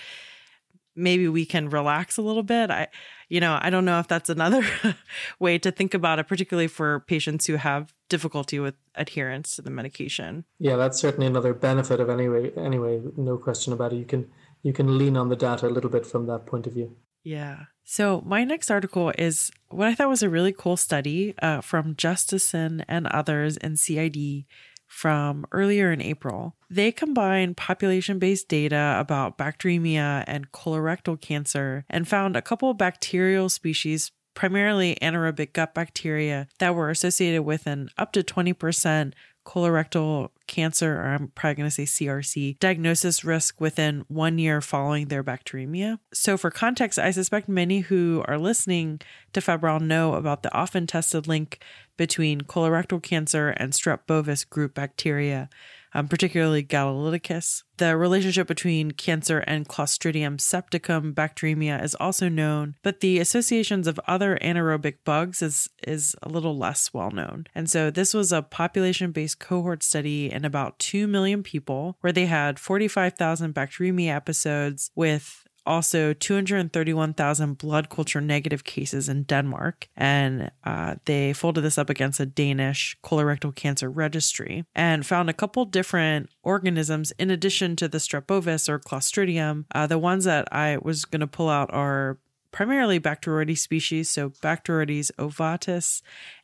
maybe 0.95 1.27
we 1.27 1.45
can 1.45 1.69
relax 1.69 2.17
a 2.17 2.21
little 2.21 2.43
bit. 2.43 2.71
I 2.71 2.87
you 3.27 3.39
know, 3.39 3.59
I 3.61 3.69
don't 3.69 3.85
know 3.85 3.99
if 3.99 4.07
that's 4.07 4.29
another 4.29 4.65
way 5.39 5.57
to 5.59 5.71
think 5.71 5.93
about 5.93 6.19
it 6.19 6.27
particularly 6.27 6.67
for 6.67 7.01
patients 7.01 7.45
who 7.45 7.55
have 7.55 7.93
difficulty 8.09 8.59
with 8.59 8.75
adherence 8.95 9.55
to 9.55 9.61
the 9.61 9.69
medication. 9.69 10.45
Yeah, 10.57 10.77
that's 10.77 10.99
certainly 10.99 11.27
another 11.27 11.53
benefit 11.53 11.99
of 11.99 12.09
anyway. 12.09 12.51
Anyway, 12.55 13.01
no 13.17 13.37
question 13.37 13.73
about 13.73 13.93
it. 13.93 13.97
You 13.97 14.05
can 14.05 14.29
you 14.63 14.73
can 14.73 14.97
lean 14.97 15.15
on 15.15 15.29
the 15.29 15.35
data 15.35 15.67
a 15.67 15.69
little 15.69 15.89
bit 15.89 16.05
from 16.05 16.25
that 16.27 16.45
point 16.45 16.67
of 16.67 16.73
view. 16.73 16.95
Yeah. 17.23 17.65
So 17.91 18.21
my 18.23 18.43
next 18.43 18.69
article 18.69 19.11
is 19.17 19.49
what 19.69 19.87
I 19.87 19.95
thought 19.95 20.09
was 20.09 20.21
a 20.21 20.29
really 20.29 20.53
cool 20.53 20.77
study 20.77 21.33
uh, 21.41 21.61
from 21.61 21.95
Justesen 21.95 22.85
and 22.87 23.07
others 23.07 23.57
in 23.57 23.77
CID 23.77 24.45
from 24.85 25.43
earlier 25.51 25.91
in 25.91 25.99
April. 25.99 26.55
They 26.69 26.91
combined 26.91 27.57
population 27.57 28.19
based 28.19 28.47
data 28.47 28.95
about 28.99 29.39
bacteremia 29.39 30.23
and 30.27 30.51
colorectal 30.51 31.19
cancer 31.19 31.83
and 31.89 32.07
found 32.07 32.35
a 32.35 32.43
couple 32.43 32.69
of 32.69 32.77
bacterial 32.77 33.49
species, 33.49 34.11
primarily 34.35 34.95
anaerobic 35.01 35.53
gut 35.53 35.73
bacteria, 35.73 36.47
that 36.59 36.75
were 36.75 36.91
associated 36.91 37.41
with 37.41 37.65
an 37.65 37.89
up 37.97 38.11
to 38.11 38.21
20% 38.21 39.13
colorectal 39.45 40.29
cancer, 40.47 40.99
or 40.99 41.05
I'm 41.05 41.29
probably 41.29 41.55
going 41.55 41.69
to 41.69 41.85
say 41.85 42.05
CRC, 42.05 42.59
diagnosis 42.59 43.23
risk 43.23 43.59
within 43.59 44.05
one 44.07 44.37
year 44.37 44.61
following 44.61 45.07
their 45.07 45.23
bacteremia. 45.23 45.99
So, 46.13 46.37
for 46.37 46.51
context, 46.51 46.99
I 46.99 47.11
suspect 47.11 47.49
many 47.49 47.79
who 47.79 48.23
are 48.27 48.37
listening 48.37 49.01
to 49.33 49.41
Febrile 49.41 49.79
know 49.79 50.13
about 50.13 50.43
the 50.43 50.53
often 50.53 50.87
tested 50.87 51.27
link 51.27 51.63
between 51.97 52.41
colorectal 52.41 53.01
cancer 53.01 53.49
and 53.49 53.73
strep 53.73 53.99
bovis 54.07 54.43
group 54.43 54.73
bacteria. 54.73 55.49
Um, 55.93 56.07
particularly 56.07 56.63
gallolyticus. 56.63 57.63
The 57.77 57.97
relationship 57.97 58.47
between 58.47 58.91
cancer 58.91 59.39
and 59.39 59.67
Clostridium 59.67 60.37
septicum 60.37 61.13
bacteremia 61.13 61.81
is 61.83 61.95
also 61.95 62.29
known, 62.29 62.75
but 62.83 62.99
the 62.99 63.19
associations 63.19 63.87
of 63.87 63.99
other 64.05 64.37
anaerobic 64.41 64.97
bugs 65.03 65.41
is, 65.41 65.69
is 65.87 66.15
a 66.21 66.29
little 66.29 66.57
less 66.57 66.93
well 66.93 67.09
known. 67.09 67.47
And 67.55 67.69
so 67.69 67.89
this 67.89 68.13
was 68.13 68.31
a 68.31 68.41
population 68.41 69.11
based 69.11 69.39
cohort 69.39 69.81
study 69.81 70.31
in 70.31 70.45
about 70.45 70.77
2 70.79 71.07
million 71.07 71.41
people 71.41 71.97
where 72.01 72.13
they 72.13 72.25
had 72.25 72.59
45,000 72.59 73.55
bacteremia 73.55 74.09
episodes 74.09 74.91
with 74.95 75.47
also 75.69 76.13
231,000 76.13 77.57
blood 77.57 77.89
culture 77.89 78.19
negative 78.19 78.63
cases 78.63 79.07
in 79.07 79.23
Denmark. 79.23 79.87
And 79.95 80.51
uh, 80.63 80.95
they 81.05 81.31
folded 81.31 81.61
this 81.61 81.77
up 81.77 81.89
against 81.89 82.19
a 82.19 82.25
Danish 82.25 82.97
colorectal 83.03 83.55
cancer 83.55 83.89
registry 83.89 84.65
and 84.73 85.05
found 85.05 85.29
a 85.29 85.33
couple 85.33 85.63
different 85.65 86.29
organisms 86.41 87.11
in 87.19 87.29
addition 87.29 87.75
to 87.77 87.87
the 87.87 87.99
strep 87.99 88.29
or 88.29 88.79
Clostridium. 88.79 89.65
Uh, 89.73 89.85
the 89.85 89.99
ones 89.99 90.25
that 90.25 90.47
I 90.51 90.77
was 90.81 91.05
going 91.05 91.21
to 91.21 91.27
pull 91.27 91.49
out 91.49 91.71
are 91.71 92.17
primarily 92.51 92.99
Bacteroides 92.99 93.59
species, 93.59 94.09
so 94.09 94.29
Bacteroides 94.29 95.11
ovatus 95.19 96.01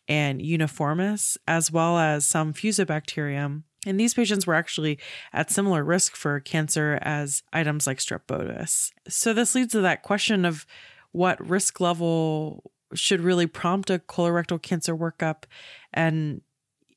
and 0.07 0.39
uniformis, 0.39 1.37
as 1.47 1.71
well 1.71 1.97
as 1.97 2.25
some 2.25 2.53
Fusobacterium 2.53 3.63
and 3.85 3.99
these 3.99 4.13
patients 4.13 4.47
were 4.47 4.55
actually 4.55 4.99
at 5.33 5.51
similar 5.51 5.83
risk 5.83 6.15
for 6.15 6.39
cancer 6.39 6.99
as 7.01 7.43
items 7.53 7.87
like 7.87 7.99
strep. 7.99 8.81
So 9.07 9.33
this 9.33 9.55
leads 9.55 9.71
to 9.73 9.81
that 9.81 10.03
question 10.03 10.45
of 10.45 10.65
what 11.11 11.45
risk 11.47 11.79
level 11.79 12.71
should 12.93 13.21
really 13.21 13.47
prompt 13.47 13.89
a 13.89 13.99
colorectal 13.99 14.61
cancer 14.61 14.95
workup 14.95 15.43
and 15.93 16.41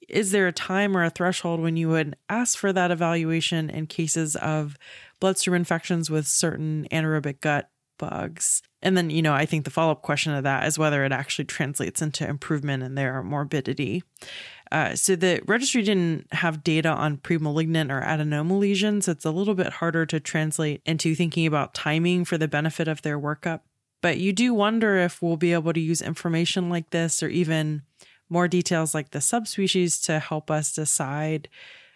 is 0.09 0.33
there 0.33 0.47
a 0.47 0.53
time 0.53 0.97
or 0.97 1.05
a 1.05 1.11
threshold 1.11 1.61
when 1.61 1.77
you 1.77 1.89
would 1.91 2.17
ask 2.29 2.59
for 2.59 2.73
that 2.73 2.91
evaluation 2.91 3.69
in 3.69 3.87
cases 3.87 4.37
of 4.37 4.77
bloodstream 5.21 5.55
infections 5.55 6.11
with 6.11 6.27
certain 6.27 6.89
anaerobic 6.91 7.41
gut 7.41 7.71
bugs? 7.99 8.63
And 8.81 8.97
then, 8.97 9.11
you 9.11 9.23
know, 9.23 9.35
I 9.35 9.45
think 9.45 9.65
the 9.65 9.71
follow 9.71 9.93
up 9.93 10.03
question 10.03 10.33
of 10.33 10.45
that 10.45 10.67
is 10.67 10.79
whether 10.79 11.05
it 11.05 11.13
actually 11.13 11.45
translates 11.45 12.01
into 12.01 12.27
improvement 12.27 12.83
in 12.83 12.95
their 12.95 13.23
morbidity. 13.23 14.03
Uh, 14.71 14.95
so 14.95 15.17
the 15.17 15.41
registry 15.47 15.83
didn't 15.83 16.27
have 16.33 16.63
data 16.63 16.91
on 16.91 17.17
premalignant 17.17 17.91
or 17.91 18.03
adenoma 18.03 18.59
lesions. 18.59 19.09
It's 19.09 19.25
a 19.25 19.31
little 19.31 19.55
bit 19.55 19.75
harder 19.75 20.05
to 20.07 20.21
translate 20.21 20.83
into 20.85 21.15
thinking 21.15 21.47
about 21.47 21.75
timing 21.75 22.25
for 22.25 22.37
the 22.37 22.49
benefit 22.49 22.89
of 22.89 23.03
their 23.03 23.19
workup. 23.19 23.61
But 24.01 24.19
you 24.19 24.33
do 24.33 24.55
wonder 24.55 24.97
if 24.97 25.23
we'll 25.23 25.37
be 25.37 25.53
able 25.53 25.73
to 25.73 25.81
use 25.81 26.03
information 26.03 26.69
like 26.69 26.91
this 26.91 27.23
or 27.23 27.29
even 27.29 27.83
more 28.29 28.47
details 28.47 28.95
like 28.95 29.11
the 29.11 29.21
subspecies 29.21 30.01
to 30.03 30.19
help 30.19 30.51
us 30.51 30.73
decide 30.73 31.49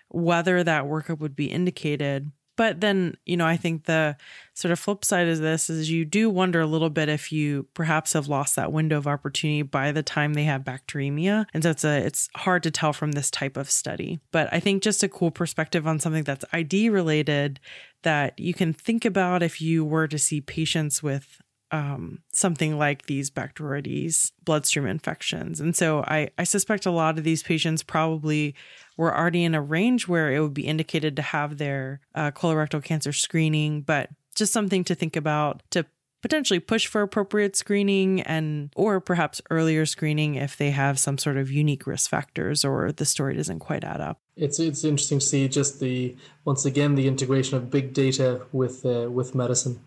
whether 0.09 0.65
that 0.65 0.85
workup 0.85 1.19
would 1.19 1.37
be 1.37 1.47
indicated. 1.47 2.33
But 2.63 2.81
then, 2.81 3.17
you 3.27 3.37
know, 3.37 3.45
I 3.45 3.57
think 3.57 3.87
the 3.87 4.17
sort 4.55 4.71
of 4.71 4.79
flip 4.79 5.05
side 5.05 5.27
of 5.27 5.41
this 5.41 5.69
is 5.69 5.91
you 5.91 6.05
do 6.05 6.31
wonder 6.31 6.61
a 6.61 6.67
little 6.67 6.91
bit 6.91 7.09
if 7.09 7.33
you 7.33 7.67
perhaps 7.75 8.13
have 8.13 8.29
lost 8.29 8.55
that 8.55 8.71
window 8.71 8.99
of 8.99 9.09
opportunity 9.09 9.63
by 9.63 9.91
the 9.91 10.05
time 10.05 10.35
they 10.35 10.45
have 10.45 10.63
bacteremia. 10.63 11.47
And 11.53 11.65
so 11.65 11.71
it's 11.71 11.83
a 11.83 12.07
it's 12.07 12.29
hard 12.37 12.63
to 12.63 12.71
tell 12.71 12.93
from 12.93 13.13
this 13.13 13.33
type 13.33 13.57
of 13.57 13.69
study. 13.69 14.21
But 14.31 14.49
I 14.53 14.61
think 14.61 14.85
just 14.85 15.03
a 15.03 15.09
cool 15.09 15.33
perspective 15.33 15.89
on 15.89 15.99
something 15.99 16.23
that's 16.23 16.45
ID 16.53 16.89
related 16.89 17.59
that 18.05 18.39
you 18.39 18.55
can 18.55 18.73
think 18.73 19.05
about 19.05 19.43
if 19.43 19.61
you 19.61 19.85
were 19.85 20.07
to 20.07 20.17
see 20.17 20.41
patients 20.41 21.03
with 21.03 21.41
um, 21.73 22.19
something 22.33 22.79
like 22.79 23.07
these 23.07 23.31
Bacteroides 23.31 24.31
bloodstream 24.45 24.87
infections. 24.87 25.59
And 25.59 25.75
so 25.75 26.05
I, 26.07 26.29
I 26.39 26.45
suspect 26.45 26.87
a 26.87 26.91
lot 26.91 27.19
of 27.19 27.25
these 27.25 27.43
patients 27.43 27.83
probably 27.83 28.55
were 28.97 29.17
already 29.17 29.43
in 29.43 29.55
a 29.55 29.63
range 29.63 30.07
where 30.07 30.33
it 30.33 30.41
would 30.41 30.55
be 30.55 30.67
indicated 30.67 31.17
to 31.17 31.23
have 31.23 31.57
their 31.57 32.01
uh, 32.15 32.31
colorectal 32.31 32.85
cancer 32.85 33.13
screening, 33.13 33.81
but 33.81 34.11
just 34.35 34.53
something 34.53 34.85
to 34.85 34.95
think 34.95 35.17
about 35.17 35.63
to 35.71 35.87
potentially 36.21 36.61
push 36.61 36.87
for 36.87 37.03
appropriate 37.03 37.57
screening 37.57 38.21
and 38.23 38.71
or 38.77 39.01
perhaps 39.01 39.41
earlier 39.51 39.85
screening 39.85 40.37
if 40.37 40.57
they 40.57 40.71
have 40.71 40.99
some 40.99 41.19
sort 41.19 41.37
of 41.37 41.51
unique 41.51 41.87
risk 41.87 42.09
factors 42.09 42.65
or 42.65 42.93
the 42.93 43.05
story 43.05 43.35
doesn't 43.35 43.59
quite 43.59 43.83
add 43.83 44.01
up. 44.01 44.21
It's 44.37 44.61
it's 44.61 44.85
interesting 44.85 45.19
to 45.19 45.27
see 45.27 45.49
just 45.49 45.81
the 45.81 46.17
once 46.45 46.65
again 46.65 46.95
the 46.95 47.09
integration 47.09 47.57
of 47.57 47.71
big 47.71 47.93
data 47.93 48.43
with 48.53 48.87
uh, 48.87 49.11
with 49.11 49.35
medicine. 49.35 49.81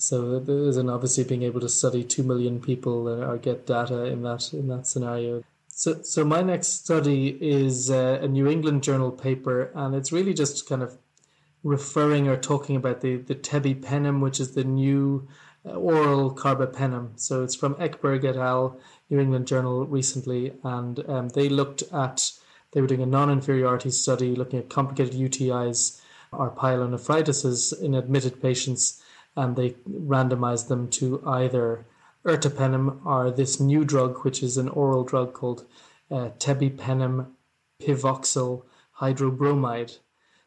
So 0.00 0.38
there's 0.38 0.76
an 0.76 0.88
obviously 0.88 1.24
being 1.24 1.42
able 1.42 1.60
to 1.60 1.68
study 1.68 2.04
two 2.04 2.22
million 2.22 2.60
people 2.60 3.08
or 3.08 3.36
get 3.36 3.66
data 3.66 4.04
in 4.04 4.22
that 4.22 4.52
in 4.52 4.68
that 4.68 4.86
scenario. 4.86 5.42
So 5.66 6.02
so 6.02 6.24
my 6.24 6.40
next 6.40 6.84
study 6.84 7.36
is 7.40 7.90
uh, 7.90 8.20
a 8.22 8.28
New 8.28 8.46
England 8.46 8.84
Journal 8.84 9.10
paper, 9.10 9.72
and 9.74 9.96
it's 9.96 10.12
really 10.12 10.34
just 10.34 10.68
kind 10.68 10.84
of 10.84 10.96
referring 11.64 12.28
or 12.28 12.36
talking 12.36 12.76
about 12.76 13.00
the 13.00 13.16
the 13.16 13.34
tebipenem, 13.34 14.20
which 14.20 14.38
is 14.38 14.52
the 14.52 14.62
new 14.62 15.26
uh, 15.66 15.72
oral 15.72 16.32
carbapenem. 16.32 17.18
So 17.18 17.42
it's 17.42 17.56
from 17.56 17.74
Eckburg 17.74 18.24
et 18.24 18.36
al. 18.36 18.78
New 19.10 19.18
England 19.18 19.48
Journal 19.48 19.84
recently, 19.84 20.52
and 20.62 21.02
um, 21.08 21.28
they 21.30 21.48
looked 21.48 21.82
at 21.92 22.30
they 22.70 22.80
were 22.80 22.86
doing 22.86 23.02
a 23.02 23.06
non-inferiority 23.06 23.90
study 23.90 24.36
looking 24.36 24.60
at 24.60 24.68
complicated 24.68 25.14
UTIs 25.14 26.00
or 26.30 26.50
pyelonephritis 26.50 27.80
in 27.82 27.94
admitted 27.94 28.40
patients 28.40 29.02
and 29.38 29.54
they 29.54 29.70
randomized 29.88 30.66
them 30.66 30.88
to 30.88 31.22
either 31.24 31.86
ertapenem 32.24 33.04
or 33.06 33.30
this 33.30 33.60
new 33.60 33.84
drug, 33.84 34.24
which 34.24 34.42
is 34.42 34.56
an 34.56 34.68
oral 34.68 35.04
drug 35.04 35.32
called 35.32 35.64
uh, 36.10 36.30
tebipenem 36.38 37.28
pivoxyl 37.80 38.64
hydrobromide. 39.00 39.98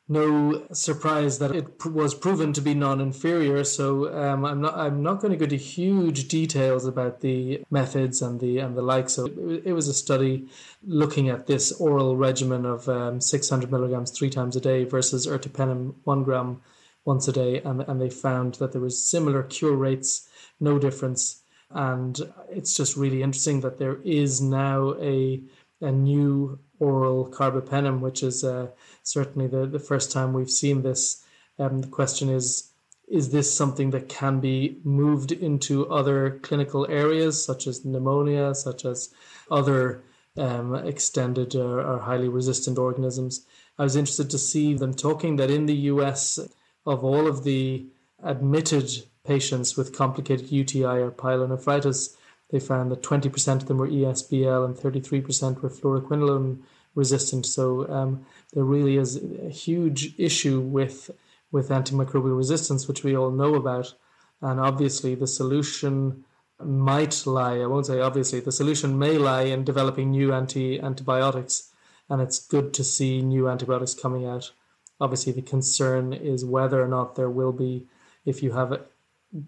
No 0.10 0.68
surprise 0.74 1.40
that 1.40 1.56
it 1.56 1.80
pr- 1.80 1.90
was 1.90 2.14
proven 2.14 2.52
to 2.52 2.60
be 2.60 2.74
non-inferior. 2.74 3.64
So 3.64 4.14
um, 4.14 4.44
I'm 4.44 4.60
not 4.60 4.76
I'm 4.78 5.02
not 5.02 5.22
going 5.22 5.32
to 5.32 5.38
go 5.38 5.46
into 5.46 5.56
huge 5.56 6.28
details 6.28 6.86
about 6.86 7.22
the 7.22 7.64
methods 7.72 8.22
and 8.22 8.42
the 8.42 8.58
and 8.60 8.76
the 8.76 8.82
like. 8.82 9.10
So 9.10 9.28
it, 9.28 9.68
it 9.68 9.74
was 9.74 9.88
a 9.88 9.94
study 9.94 10.50
looking 10.86 11.30
at 11.30 11.48
this 11.48 11.72
oral 11.72 12.18
regimen 12.18 12.66
of 12.66 12.90
um, 12.90 13.22
600 13.22 13.72
milligrams 13.72 14.12
three 14.12 14.30
times 14.30 14.58
a 14.58 14.62
day 14.62 14.84
versus 14.84 15.26
ertapenem 15.28 15.94
one 16.04 16.24
gram 16.24 16.62
once 17.06 17.28
a 17.28 17.32
day, 17.32 17.62
and, 17.62 17.82
and 17.82 18.00
they 18.00 18.10
found 18.10 18.56
that 18.56 18.72
there 18.72 18.82
was 18.82 19.08
similar 19.10 19.44
cure 19.44 19.76
rates, 19.76 20.28
no 20.60 20.78
difference. 20.78 21.42
And 21.70 22.20
it's 22.50 22.76
just 22.76 22.98
really 22.98 23.24
interesting 23.24 23.62
that 23.62 23.80
there 23.80 24.00
is 24.04 24.42
now 24.42 24.96
a 25.00 25.42
a 25.82 25.92
new 25.92 26.60
oral 26.80 27.28
carbapenem, 27.30 28.00
which 28.00 28.24
is 28.24 28.44
uh, 28.44 28.68
certainly 29.04 29.48
the, 29.48 29.66
the 29.66 29.80
first 29.80 30.12
time 30.12 30.34
we've 30.34 30.50
seen 30.50 30.84
this. 30.84 31.24
Um, 31.60 31.82
the 31.82 31.88
question 31.88 32.30
is, 32.30 32.72
is 33.08 33.32
this 33.32 33.54
something 33.54 33.90
that 33.92 34.08
can 34.08 34.40
be 34.40 34.78
moved 34.84 35.32
into 35.32 35.90
other 35.90 36.40
clinical 36.44 36.88
areas, 36.90 37.44
such 37.44 37.68
as 37.68 37.84
pneumonia, 37.84 38.56
such 38.56 38.86
as 38.86 39.14
other 39.50 40.04
um, 40.38 40.76
extended 40.76 41.56
or, 41.56 41.82
or 41.82 42.00
highly 42.00 42.30
resistant 42.30 42.78
organisms? 42.78 43.46
I 43.78 43.84
was 43.84 43.96
interested 43.96 44.30
to 44.30 44.38
see 44.38 44.74
them 44.76 44.94
talking 44.94 45.36
that 45.38 45.52
in 45.52 45.66
the 45.66 45.76
US, 45.76 46.40
of 46.86 47.04
all 47.04 47.28
of 47.28 47.44
the 47.44 47.86
admitted 48.24 48.90
patients 49.24 49.78
with 49.78 49.96
complicated 49.96 50.52
UTI 50.52 50.84
or 50.84 51.12
pyelonephritis, 51.12 52.16
they 52.50 52.60
found 52.60 52.92
that 52.92 53.04
20% 53.04 53.56
of 53.56 53.68
them 53.68 53.78
were 53.78 53.88
ESBL 53.88 54.66
and 54.66 54.76
33% 54.76 55.62
were 55.62 55.70
fluoroquinolone 55.70 56.60
resistant. 56.96 57.46
So 57.46 57.90
um, 57.90 58.26
there 58.54 58.64
really 58.64 58.98
is 58.98 59.18
a 59.18 59.50
huge 59.50 60.14
issue 60.20 60.60
with 60.60 61.12
with 61.52 61.68
antimicrobial 61.68 62.38
resistance, 62.38 62.88
which 62.88 63.04
we 63.04 63.16
all 63.16 63.30
know 63.30 63.56
about. 63.56 63.94
And 64.42 64.58
obviously, 64.58 65.16
the 65.16 65.28
solution 65.28 66.24
might 66.64 67.26
lie. 67.26 67.60
I 67.60 67.66
won't 67.66 67.88
say 67.88 68.00
obviously. 68.00 68.40
The 68.40 68.52
solution 68.52 68.98
may 68.98 69.18
lie 69.18 69.44
in 69.44 69.64
developing 69.64 70.12
new 70.12 70.34
anti 70.34 70.80
antibiotics, 70.80 71.72
and 72.10 72.22
it's 72.22 72.46
good 72.46 72.74
to 72.76 72.84
see 72.84 73.22
new 73.22 73.50
antibiotics 73.50 73.94
coming 73.94 74.26
out. 74.26 74.52
Obviously, 75.02 75.34
the 75.34 75.42
concern 75.42 76.14
is 76.14 76.46
whether 76.46 76.82
or 76.82 76.88
not 76.88 77.16
there 77.16 77.30
will 77.30 77.52
be, 77.52 77.88
if 78.24 78.42
you 78.42 78.54
have 78.54 78.82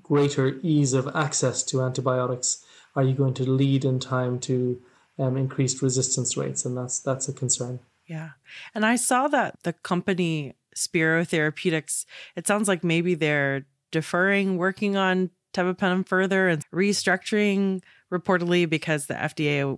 greater 0.01 0.59
ease 0.63 0.93
of 0.93 1.07
access 1.15 1.63
to 1.63 1.81
antibiotics, 1.81 2.65
are 2.95 3.03
you 3.03 3.13
going 3.13 3.33
to 3.35 3.49
lead 3.49 3.85
in 3.85 3.99
time 3.99 4.39
to 4.39 4.81
um, 5.19 5.37
increased 5.37 5.81
resistance 5.81 6.35
rates? 6.35 6.65
And 6.65 6.75
that's 6.75 6.99
that's 6.99 7.29
a 7.29 7.33
concern. 7.33 7.79
Yeah, 8.07 8.31
and 8.75 8.85
I 8.85 8.97
saw 8.97 9.27
that 9.29 9.63
the 9.63 9.73
company 9.73 10.55
Spero 10.75 11.23
Therapeutics. 11.23 12.05
It 12.35 12.47
sounds 12.47 12.67
like 12.67 12.83
maybe 12.83 13.15
they're 13.15 13.65
deferring 13.91 14.57
working 14.57 14.97
on 14.97 15.29
tebipenem 15.53 16.07
further 16.07 16.49
and 16.49 16.65
restructuring 16.71 17.81
reportedly 18.11 18.69
because 18.69 19.05
the 19.05 19.13
FDA 19.13 19.77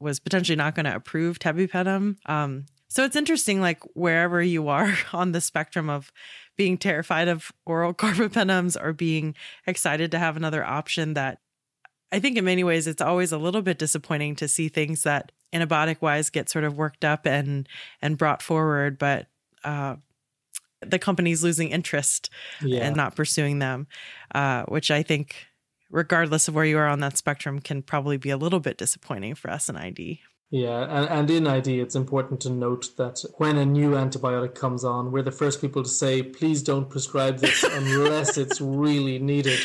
was 0.00 0.18
potentially 0.18 0.56
not 0.56 0.74
going 0.74 0.86
to 0.86 0.94
approve 0.94 1.38
tebipenem. 1.38 2.16
Um, 2.26 2.66
so 2.92 3.04
it's 3.04 3.16
interesting, 3.16 3.62
like 3.62 3.82
wherever 3.94 4.42
you 4.42 4.68
are 4.68 4.92
on 5.14 5.32
the 5.32 5.40
spectrum 5.40 5.88
of 5.88 6.12
being 6.58 6.76
terrified 6.76 7.26
of 7.26 7.50
oral 7.64 7.94
carbapenems 8.02 8.76
or 8.78 8.92
being 8.92 9.34
excited 9.66 10.10
to 10.10 10.18
have 10.18 10.36
another 10.36 10.62
option 10.62 11.14
that 11.14 11.38
I 12.12 12.20
think 12.20 12.36
in 12.36 12.44
many 12.44 12.62
ways 12.62 12.86
it's 12.86 13.00
always 13.00 13.32
a 13.32 13.38
little 13.38 13.62
bit 13.62 13.78
disappointing 13.78 14.36
to 14.36 14.46
see 14.46 14.68
things 14.68 15.04
that 15.04 15.32
antibiotic 15.54 16.02
wise 16.02 16.28
get 16.28 16.50
sort 16.50 16.64
of 16.64 16.76
worked 16.76 17.02
up 17.04 17.24
and 17.26 17.66
and 18.02 18.18
brought 18.18 18.42
forward. 18.42 18.98
But 18.98 19.28
uh, 19.64 19.96
the 20.82 20.98
companies 20.98 21.42
losing 21.42 21.70
interest 21.70 22.28
Yeah. 22.60 22.82
and 22.86 22.94
not 22.94 23.16
pursuing 23.16 23.58
them, 23.58 23.86
uh, 24.34 24.64
which 24.64 24.90
I 24.90 25.02
think, 25.02 25.46
regardless 25.90 26.46
of 26.46 26.54
where 26.54 26.66
you 26.66 26.76
are 26.76 26.88
on 26.88 27.00
that 27.00 27.16
spectrum, 27.16 27.58
can 27.58 27.80
probably 27.80 28.18
be 28.18 28.28
a 28.28 28.36
little 28.36 28.60
bit 28.60 28.76
disappointing 28.76 29.34
for 29.34 29.50
us 29.50 29.70
in 29.70 29.76
ID. 29.76 30.20
Yeah, 30.52 30.82
and, 30.82 31.08
and 31.08 31.30
in 31.30 31.46
ID, 31.46 31.80
it's 31.80 31.94
important 31.94 32.42
to 32.42 32.50
note 32.50 32.94
that 32.98 33.24
when 33.38 33.56
a 33.56 33.64
new 33.64 33.92
antibiotic 33.92 34.54
comes 34.54 34.84
on, 34.84 35.10
we're 35.10 35.22
the 35.22 35.30
first 35.30 35.62
people 35.62 35.82
to 35.82 35.88
say, 35.88 36.22
please 36.22 36.62
don't 36.62 36.90
prescribe 36.90 37.38
this 37.38 37.62
unless 37.72 38.36
it's 38.36 38.60
really 38.60 39.18
needed. 39.18 39.60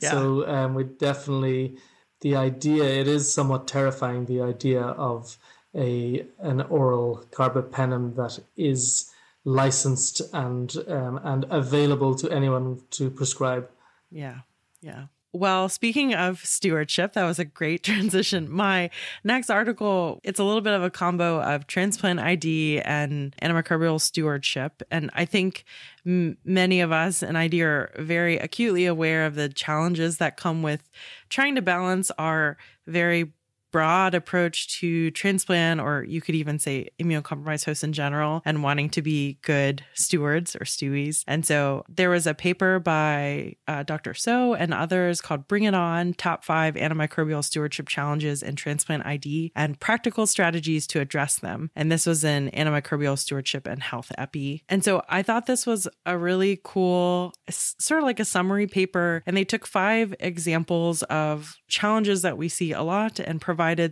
Yeah. 0.00 0.12
So 0.12 0.48
um, 0.48 0.74
we 0.74 0.84
definitely, 0.84 1.78
the 2.20 2.36
idea, 2.36 2.84
it 2.84 3.08
is 3.08 3.34
somewhat 3.34 3.66
terrifying, 3.66 4.26
the 4.26 4.40
idea 4.40 4.82
of 4.82 5.36
a 5.74 6.24
an 6.38 6.60
oral 6.62 7.24
carbapenem 7.32 8.14
that 8.14 8.38
is 8.56 9.10
licensed 9.44 10.22
and 10.32 10.72
um, 10.86 11.18
and 11.24 11.46
available 11.50 12.14
to 12.14 12.30
anyone 12.30 12.80
to 12.90 13.10
prescribe. 13.10 13.68
Yeah. 14.08 14.38
Yeah. 14.80 15.06
Well, 15.34 15.68
speaking 15.68 16.14
of 16.14 16.44
stewardship, 16.44 17.12
that 17.12 17.24
was 17.24 17.38
a 17.38 17.44
great 17.44 17.82
transition. 17.84 18.50
My 18.50 18.90
next 19.24 19.50
article, 19.50 20.20
it's 20.24 20.38
a 20.38 20.44
little 20.44 20.62
bit 20.62 20.72
of 20.72 20.82
a 20.82 20.90
combo 20.90 21.40
of 21.42 21.66
transplant 21.66 22.20
ID 22.20 22.80
and 22.80 23.36
antimicrobial 23.42 24.00
stewardship. 24.00 24.82
And 24.90 25.10
I 25.14 25.26
think 25.26 25.64
m- 26.06 26.38
many 26.44 26.80
of 26.80 26.92
us 26.92 27.22
in 27.22 27.36
ID 27.36 27.62
are 27.62 27.92
very 27.98 28.38
acutely 28.38 28.86
aware 28.86 29.26
of 29.26 29.34
the 29.34 29.48
challenges 29.50 30.16
that 30.16 30.36
come 30.36 30.62
with 30.62 30.88
trying 31.28 31.54
to 31.56 31.62
balance 31.62 32.10
our 32.18 32.56
very 32.86 33.32
broad 33.70 34.14
approach 34.14 34.78
to 34.80 35.10
transplant, 35.12 35.80
or 35.80 36.04
you 36.04 36.20
could 36.20 36.34
even 36.34 36.58
say 36.58 36.88
immunocompromised 37.00 37.64
hosts 37.64 37.84
in 37.84 37.92
general, 37.92 38.42
and 38.44 38.62
wanting 38.62 38.90
to 38.90 39.02
be 39.02 39.38
good 39.42 39.84
stewards 39.94 40.56
or 40.56 40.60
stewies. 40.60 41.22
And 41.26 41.44
so 41.44 41.84
there 41.88 42.10
was 42.10 42.26
a 42.26 42.34
paper 42.34 42.78
by 42.78 43.56
uh, 43.66 43.82
Dr. 43.82 44.14
So 44.14 44.54
and 44.54 44.72
others 44.72 45.20
called 45.20 45.48
Bring 45.48 45.64
It 45.64 45.74
On 45.74 46.14
Top 46.14 46.44
Five 46.44 46.74
Antimicrobial 46.74 47.44
Stewardship 47.44 47.88
Challenges 47.88 48.42
in 48.42 48.56
Transplant 48.56 49.06
ID 49.06 49.52
and 49.54 49.78
Practical 49.80 50.26
Strategies 50.26 50.86
to 50.88 51.00
Address 51.00 51.38
Them. 51.38 51.70
And 51.76 51.90
this 51.90 52.06
was 52.06 52.24
in 52.24 52.50
Antimicrobial 52.50 53.18
Stewardship 53.18 53.66
and 53.66 53.82
Health 53.82 54.10
EPI. 54.16 54.64
And 54.68 54.84
so 54.84 55.02
I 55.08 55.22
thought 55.22 55.46
this 55.46 55.66
was 55.66 55.88
a 56.06 56.16
really 56.16 56.60
cool, 56.64 57.32
sort 57.48 58.00
of 58.00 58.04
like 58.04 58.20
a 58.20 58.24
summary 58.24 58.66
paper. 58.66 59.22
And 59.26 59.36
they 59.36 59.44
took 59.44 59.66
five 59.66 60.14
examples 60.20 61.02
of 61.04 61.56
challenges 61.68 62.22
that 62.22 62.38
we 62.38 62.48
see 62.48 62.72
a 62.72 62.82
lot 62.82 63.18
and 63.18 63.40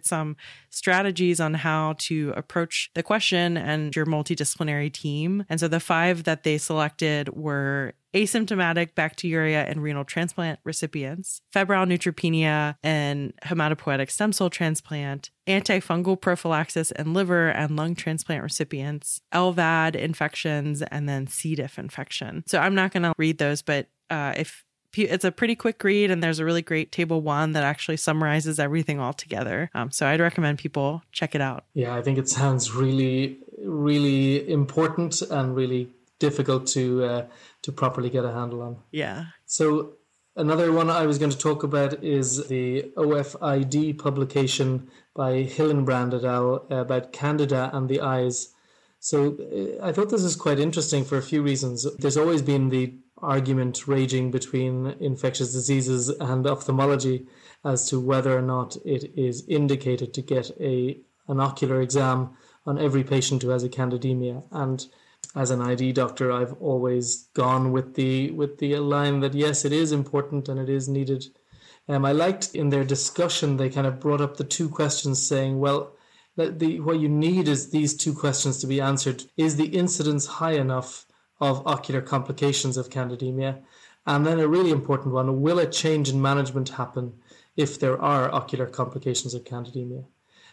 some 0.06 0.36
strategies 0.70 1.40
on 1.40 1.54
how 1.54 1.94
to 1.98 2.32
approach 2.36 2.90
the 2.94 3.02
question 3.02 3.56
and 3.56 3.94
your 3.96 4.06
multidisciplinary 4.06 4.92
team. 4.92 5.44
And 5.48 5.58
so 5.58 5.68
the 5.68 5.80
five 5.80 6.24
that 6.24 6.42
they 6.42 6.58
selected 6.58 7.30
were 7.30 7.94
asymptomatic 8.14 8.94
bacteria 8.94 9.64
and 9.64 9.82
renal 9.82 10.04
transplant 10.04 10.58
recipients, 10.64 11.42
febrile 11.52 11.84
neutropenia 11.84 12.76
and 12.82 13.34
hematopoietic 13.44 14.10
stem 14.10 14.32
cell 14.32 14.48
transplant, 14.48 15.30
antifungal 15.46 16.18
prophylaxis 16.18 16.92
and 16.92 17.12
liver 17.12 17.48
and 17.48 17.76
lung 17.76 17.94
transplant 17.94 18.42
recipients, 18.42 19.20
LVAD 19.34 19.96
infections, 19.96 20.80
and 20.82 21.08
then 21.08 21.26
C. 21.26 21.54
diff 21.54 21.78
infection. 21.78 22.42
So 22.46 22.58
I'm 22.58 22.74
not 22.74 22.92
going 22.92 23.02
to 23.02 23.12
read 23.18 23.38
those, 23.38 23.60
but 23.60 23.88
uh, 24.08 24.32
if 24.36 24.64
it's 25.04 25.24
a 25.24 25.30
pretty 25.32 25.54
quick 25.54 25.82
read 25.84 26.10
and 26.10 26.22
there's 26.22 26.38
a 26.38 26.44
really 26.44 26.62
great 26.62 26.90
table 26.92 27.20
one 27.20 27.52
that 27.52 27.62
actually 27.62 27.96
summarizes 27.96 28.58
everything 28.58 28.98
all 29.00 29.12
together 29.12 29.70
um, 29.74 29.90
so 29.90 30.06
i'd 30.06 30.20
recommend 30.20 30.58
people 30.58 31.02
check 31.12 31.34
it 31.34 31.40
out 31.40 31.64
Yeah, 31.74 31.94
I 31.94 32.02
think 32.02 32.18
it 32.18 32.28
sounds 32.28 32.72
really, 32.74 33.38
really 33.64 34.48
important 34.50 35.20
and 35.22 35.54
really 35.54 35.88
difficult 36.18 36.66
to 36.68 37.04
uh, 37.04 37.26
to 37.62 37.72
properly 37.72 38.10
get 38.10 38.24
a 38.24 38.32
handle 38.32 38.62
on. 38.62 38.76
yeah 38.90 39.26
So 39.44 39.92
another 40.36 40.72
one 40.72 40.88
I 40.90 41.06
was 41.06 41.18
going 41.18 41.30
to 41.32 41.38
talk 41.38 41.62
about 41.62 42.02
is 42.02 42.46
the 42.48 42.90
OFID 42.96 43.98
publication 43.98 44.88
by 45.14 45.44
Hillenbrand 45.44 46.14
et 46.14 46.24
al. 46.24 46.66
about 46.70 47.12
Candida 47.12 47.70
and 47.72 47.88
the 47.88 48.00
eyes. 48.00 48.48
So 49.06 49.36
uh, 49.38 49.86
I 49.86 49.92
thought 49.92 50.10
this 50.10 50.24
is 50.24 50.34
quite 50.34 50.58
interesting 50.58 51.04
for 51.04 51.16
a 51.16 51.22
few 51.22 51.40
reasons. 51.40 51.86
There's 51.98 52.16
always 52.16 52.42
been 52.42 52.70
the 52.70 52.92
argument 53.18 53.86
raging 53.86 54.32
between 54.32 54.96
infectious 54.98 55.52
diseases 55.52 56.08
and 56.08 56.44
ophthalmology 56.44 57.28
as 57.64 57.88
to 57.90 58.00
whether 58.00 58.36
or 58.36 58.42
not 58.42 58.76
it 58.84 59.12
is 59.16 59.46
indicated 59.46 60.12
to 60.14 60.22
get 60.22 60.50
a 60.60 61.00
an 61.28 61.38
ocular 61.38 61.80
exam 61.80 62.30
on 62.66 62.80
every 62.80 63.04
patient 63.04 63.42
who 63.42 63.50
has 63.50 63.62
a 63.62 63.68
candidemia 63.68 64.42
and 64.50 64.86
as 65.36 65.52
an 65.52 65.60
ID 65.62 65.92
doctor, 65.92 66.32
I've 66.32 66.54
always 66.60 67.28
gone 67.32 67.70
with 67.70 67.94
the 67.94 68.32
with 68.32 68.58
the 68.58 68.74
line 68.80 69.20
that 69.20 69.34
yes, 69.34 69.64
it 69.64 69.72
is 69.72 69.92
important 69.92 70.48
and 70.48 70.58
it 70.58 70.68
is 70.68 70.88
needed. 70.88 71.26
Um, 71.88 72.04
I 72.04 72.10
liked 72.10 72.56
in 72.56 72.70
their 72.70 72.84
discussion 72.84 73.56
they 73.56 73.70
kind 73.70 73.86
of 73.86 74.00
brought 74.00 74.20
up 74.20 74.36
the 74.36 74.50
two 74.56 74.68
questions, 74.68 75.24
saying, 75.24 75.60
well, 75.60 75.95
that 76.36 76.58
the 76.58 76.80
what 76.80 77.00
you 77.00 77.08
need 77.08 77.48
is 77.48 77.70
these 77.70 77.96
two 77.96 78.14
questions 78.14 78.58
to 78.58 78.66
be 78.66 78.80
answered: 78.80 79.24
is 79.36 79.56
the 79.56 79.68
incidence 79.68 80.26
high 80.26 80.52
enough 80.52 81.06
of 81.40 81.66
ocular 81.66 82.00
complications 82.00 82.76
of 82.76 82.90
candidemia, 82.90 83.58
and 84.06 84.24
then 84.26 84.38
a 84.38 84.48
really 84.48 84.70
important 84.70 85.12
one: 85.14 85.42
will 85.42 85.58
a 85.58 85.66
change 85.66 86.08
in 86.08 86.22
management 86.22 86.68
happen 86.70 87.14
if 87.56 87.80
there 87.80 88.00
are 88.00 88.32
ocular 88.32 88.66
complications 88.66 89.34
of 89.34 89.44
candidemia? 89.44 90.04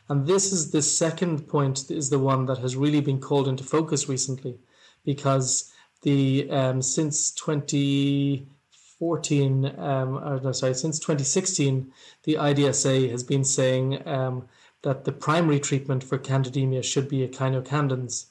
And 0.09 0.27
this 0.27 0.51
is 0.51 0.71
the 0.71 0.81
second 0.81 1.47
point 1.47 1.89
is 1.89 2.09
the 2.09 2.19
one 2.19 2.45
that 2.47 2.57
has 2.57 2.75
really 2.75 2.99
been 3.01 3.19
called 3.19 3.47
into 3.47 3.63
focus 3.63 4.09
recently, 4.09 4.57
because 5.05 5.71
the 6.01 6.49
um, 6.49 6.81
since 6.81 7.31
2014, 7.31 9.79
um, 9.79 10.17
or 10.17 10.41
no, 10.41 10.51
sorry, 10.51 10.73
since 10.73 10.99
2016, 10.99 11.93
the 12.23 12.35
IDSA 12.35 13.09
has 13.09 13.23
been 13.23 13.45
saying 13.45 14.05
um, 14.07 14.47
that 14.83 15.05
the 15.05 15.11
primary 15.11 15.59
treatment 15.59 16.03
for 16.03 16.17
candidemia 16.17 16.83
should 16.83 17.09
be 17.09 17.27
echinocandins, 17.27 18.27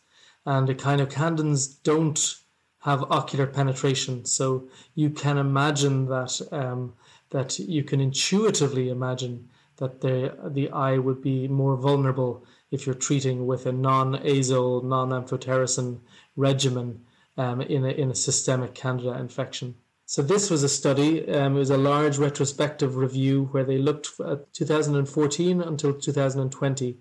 and 0.47 0.69
echinocandins 0.69 1.83
don't 1.83 2.37
have 2.81 3.11
ocular 3.11 3.47
penetration, 3.47 4.25
so 4.25 4.69
you 4.95 5.11
can 5.11 5.39
imagine 5.39 6.07
that 6.07 6.41
um, 6.51 6.95
that 7.31 7.59
you 7.59 7.83
can 7.83 8.01
intuitively 8.01 8.89
imagine 8.89 9.49
that 9.77 10.01
the 10.01 10.35
the 10.51 10.71
eye 10.71 10.99
would 10.99 11.23
be 11.23 11.49
more 11.49 11.77
vulnerable 11.77 12.45
if 12.71 12.87
you're 12.87 12.95
treating 12.95 13.47
with 13.47 13.67
a 13.67 13.73
non-azole, 13.73 14.85
non-amphotericin 14.85 16.01
regimen 16.37 17.05
um, 17.37 17.61
in 17.61 17.85
a 17.85 17.91
in 17.91 18.11
a 18.11 18.15
systemic 18.15 18.75
candida 18.75 19.19
infection. 19.19 19.75
So 20.13 20.21
this 20.21 20.51
was 20.51 20.63
a 20.63 20.69
study. 20.69 21.27
Um, 21.27 21.57
it 21.57 21.61
was 21.61 21.71
a 21.71 21.79
large 21.79 22.19
retrospective 22.19 22.97
review 22.97 23.49
where 23.53 23.65
they 23.65 23.79
looked 23.79 24.11
at 24.21 24.53
2014 24.53 25.63
until 25.63 25.95
2020. 25.95 26.99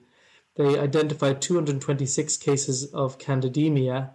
They 0.55 0.79
identified 0.79 1.41
226 1.41 2.37
cases 2.37 2.85
of 2.93 3.17
candidemia, 3.17 4.11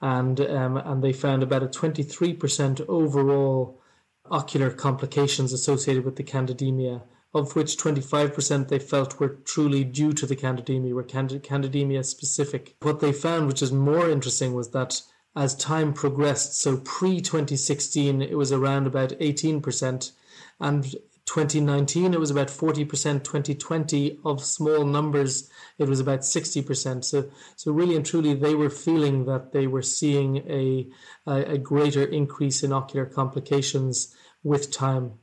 and 0.00 0.40
um, 0.40 0.76
and 0.76 1.02
they 1.02 1.12
found 1.12 1.42
about 1.42 1.64
a 1.64 1.66
23% 1.66 2.88
overall 2.88 3.82
ocular 4.30 4.70
complications 4.70 5.52
associated 5.52 6.04
with 6.04 6.14
the 6.14 6.22
candidemia 6.22 7.02
of 7.34 7.56
which 7.56 7.76
25% 7.76 8.68
they 8.68 8.78
felt 8.78 9.18
were 9.18 9.40
truly 9.44 9.82
due 9.82 10.12
to 10.12 10.24
the 10.24 10.36
candidemia, 10.36 10.94
were 10.94 11.04
candidemia 11.04 12.04
specific. 12.04 12.76
What 12.80 13.00
they 13.00 13.12
found, 13.12 13.48
which 13.48 13.60
is 13.60 13.72
more 13.72 14.08
interesting, 14.08 14.54
was 14.54 14.70
that 14.70 15.02
as 15.36 15.54
time 15.54 15.92
progressed, 15.92 16.58
so 16.58 16.78
pre 16.78 17.20
2016, 17.20 18.22
it 18.22 18.38
was 18.38 18.50
around 18.50 18.86
about 18.86 19.10
18%, 19.10 20.12
and 20.60 20.94
2019, 21.26 22.14
it 22.14 22.20
was 22.20 22.30
about 22.30 22.48
40%, 22.48 22.88
2020, 23.22 24.18
of 24.24 24.42
small 24.42 24.84
numbers, 24.84 25.50
it 25.76 25.88
was 25.88 26.00
about 26.00 26.20
60%. 26.20 27.04
So, 27.04 27.28
so 27.56 27.72
really 27.72 27.96
and 27.96 28.06
truly, 28.06 28.32
they 28.32 28.54
were 28.54 28.70
feeling 28.70 29.26
that 29.26 29.52
they 29.52 29.66
were 29.66 29.82
seeing 29.82 30.38
a, 30.48 30.88
a, 31.26 31.54
a 31.54 31.58
greater 31.58 32.04
increase 32.04 32.62
in 32.62 32.72
ocular 32.72 33.04
complications 33.04 34.14
with 34.42 34.70
time. 34.70 35.14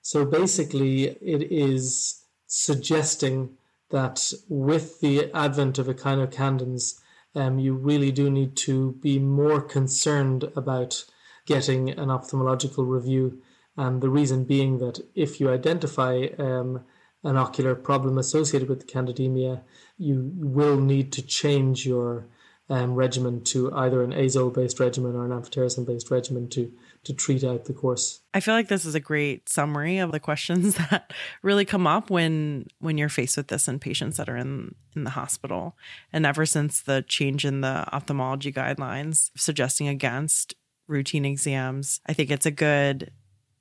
So 0.00 0.24
basically, 0.24 1.04
it 1.04 1.52
is 1.52 2.24
suggesting 2.46 3.56
that 3.90 4.32
with 4.48 5.00
the 5.00 5.30
advent 5.32 5.78
of 5.78 5.86
echinocandins, 5.86 6.98
um, 7.34 7.58
you 7.58 7.74
really 7.74 8.12
do 8.12 8.30
need 8.30 8.56
to 8.56 8.92
be 9.00 9.18
more 9.18 9.60
concerned 9.60 10.44
about 10.54 11.04
getting 11.46 11.90
an 11.90 12.08
ophthalmological 12.08 12.86
review. 12.86 13.42
And 13.76 14.02
the 14.02 14.10
reason 14.10 14.44
being 14.44 14.78
that 14.78 15.00
if 15.14 15.40
you 15.40 15.50
identify 15.50 16.26
um, 16.38 16.84
an 17.24 17.36
ocular 17.36 17.74
problem 17.74 18.18
associated 18.18 18.68
with 18.68 18.86
candidemia, 18.86 19.62
you 19.96 20.30
will 20.34 20.78
need 20.78 21.12
to 21.12 21.22
change 21.22 21.86
your 21.86 22.26
um, 22.68 22.94
regimen 22.94 23.42
to 23.44 23.72
either 23.74 24.02
an 24.02 24.12
azole 24.12 24.54
based 24.54 24.80
regimen 24.80 25.14
or 25.14 25.24
an 25.24 25.30
amphotericin 25.30 25.86
based 25.86 26.10
regimen 26.10 26.48
to 26.50 26.72
to 27.04 27.12
treat 27.12 27.42
out 27.42 27.64
the 27.64 27.72
course. 27.72 28.20
I 28.32 28.40
feel 28.40 28.54
like 28.54 28.68
this 28.68 28.84
is 28.84 28.94
a 28.94 29.00
great 29.00 29.48
summary 29.48 29.98
of 29.98 30.12
the 30.12 30.20
questions 30.20 30.74
that 30.90 31.12
really 31.42 31.64
come 31.64 31.86
up 31.86 32.10
when 32.10 32.66
when 32.78 32.98
you're 32.98 33.08
faced 33.08 33.36
with 33.36 33.48
this 33.48 33.68
in 33.68 33.78
patients 33.78 34.16
that 34.16 34.28
are 34.28 34.36
in 34.36 34.74
in 34.94 35.04
the 35.04 35.10
hospital. 35.10 35.76
And 36.12 36.24
ever 36.24 36.46
since 36.46 36.80
the 36.80 37.02
change 37.02 37.44
in 37.44 37.60
the 37.60 37.92
ophthalmology 37.94 38.52
guidelines 38.52 39.30
suggesting 39.36 39.88
against 39.88 40.54
routine 40.86 41.24
exams, 41.24 42.00
I 42.06 42.12
think 42.12 42.30
it's 42.30 42.46
a 42.46 42.50
good 42.50 43.10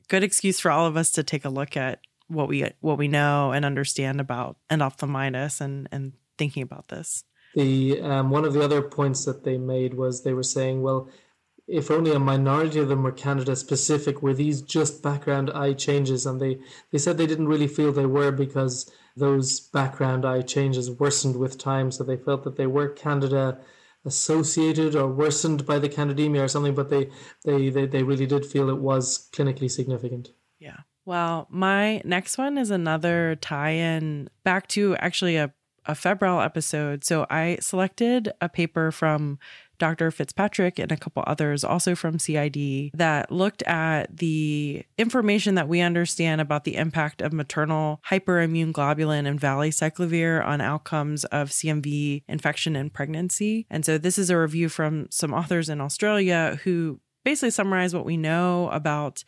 good 0.08 0.24
excuse 0.24 0.60
for 0.60 0.72
all 0.72 0.86
of 0.86 0.98
us 0.98 1.12
to 1.12 1.24
take 1.24 1.46
a 1.46 1.50
look 1.50 1.76
at 1.76 2.00
what 2.28 2.48
we 2.48 2.70
what 2.80 2.98
we 2.98 3.08
know 3.08 3.52
and 3.52 3.66
understand 3.66 4.20
about 4.22 4.58
endophthalmitis 4.70 5.62
and 5.62 5.88
and 5.92 6.14
thinking 6.38 6.64
about 6.64 6.90
this. 6.90 7.24
The 7.56 8.02
um, 8.02 8.30
one 8.30 8.46
of 8.46 8.54
the 8.54 8.62
other 8.62 8.82
points 8.82 9.26
that 9.26 9.44
they 9.44 9.58
made 9.58 9.96
was 9.96 10.24
they 10.24 10.34
were 10.34 10.44
saying, 10.44 10.82
well, 10.82 11.10
if 11.72 11.90
only 11.90 12.12
a 12.12 12.20
minority 12.20 12.80
of 12.80 12.90
them 12.90 13.04
were 13.04 13.14
Candida 13.14 13.56
specific, 13.56 14.22
were 14.22 14.34
these 14.34 14.62
just 14.62 15.02
background 15.02 15.50
eye 15.52 15.72
changes? 15.72 16.26
And 16.26 16.40
they, 16.40 16.60
they 16.92 16.98
said 16.98 17.18
they 17.18 17.26
didn't 17.26 17.48
really 17.48 17.68
feel 17.68 17.94
they 17.94 18.06
were 18.06 18.32
because 18.32 18.92
those 19.16 19.62
background 19.62 20.26
eye 20.26 20.42
changes 20.42 20.92
worsened 20.92 21.38
with 21.38 21.58
time. 21.58 21.90
So 21.90 22.04
they 22.04 22.18
felt 22.18 22.44
that 22.44 22.58
they 22.58 22.68
were 22.68 22.90
Candida 22.90 23.58
associated 24.04 24.96
or 24.96 25.08
worsened 25.08 25.66
by 25.66 25.80
the 25.80 25.88
candidemia 25.88 26.44
or 26.44 26.48
something, 26.50 26.76
but 26.76 26.90
they, 26.90 27.10
they, 27.46 27.70
they, 27.70 27.86
they 27.86 28.04
really 28.04 28.26
did 28.26 28.46
feel 28.46 28.70
it 28.70 28.80
was 28.80 29.30
clinically 29.32 29.72
significant. 29.72 30.30
Yeah. 30.60 30.80
Well, 31.06 31.48
my 31.50 32.02
next 32.04 32.38
one 32.38 32.58
is 32.58 32.70
another 32.70 33.38
tie 33.40 33.72
in 33.72 34.30
back 34.44 34.68
to 34.70 34.96
actually 34.98 35.38
a, 35.38 35.54
a 35.86 35.96
febrile 35.96 36.42
episode. 36.42 37.04
So 37.04 37.26
I 37.30 37.58
selected 37.62 38.34
a 38.42 38.50
paper 38.50 38.92
from 38.92 39.40
Dr. 39.82 40.12
Fitzpatrick 40.12 40.78
and 40.78 40.92
a 40.92 40.96
couple 40.96 41.24
others, 41.26 41.64
also 41.64 41.96
from 41.96 42.20
CID, 42.20 42.92
that 42.94 43.32
looked 43.32 43.64
at 43.64 44.16
the 44.16 44.86
information 44.96 45.56
that 45.56 45.68
we 45.68 45.82
understand 45.82 46.40
about 46.40 46.66
the 46.66 46.76
impact 46.76 47.20
of 47.20 47.34
maternal 47.34 48.00
hyperimmune 48.12 48.74
globulin 48.74 49.26
and 49.26 49.42
valacyclovir 49.42 50.46
on 50.46 50.62
outcomes 50.62 51.26
of 51.26 51.50
CMV 51.50 52.22
infection 52.28 52.76
and 52.76 52.94
pregnancy. 52.94 53.66
And 53.72 53.84
so 53.84 53.98
this 53.98 54.20
is 54.20 54.30
a 54.30 54.38
review 54.38 54.70
from 54.70 55.08
some 55.10 55.34
authors 55.34 55.68
in 55.68 55.82
Australia 55.82 56.60
who 56.64 57.00
basically 57.26 57.50
summarize 57.50 57.96
what 57.96 58.06
we 58.06 58.18
know 58.18 58.70
about 58.70 59.24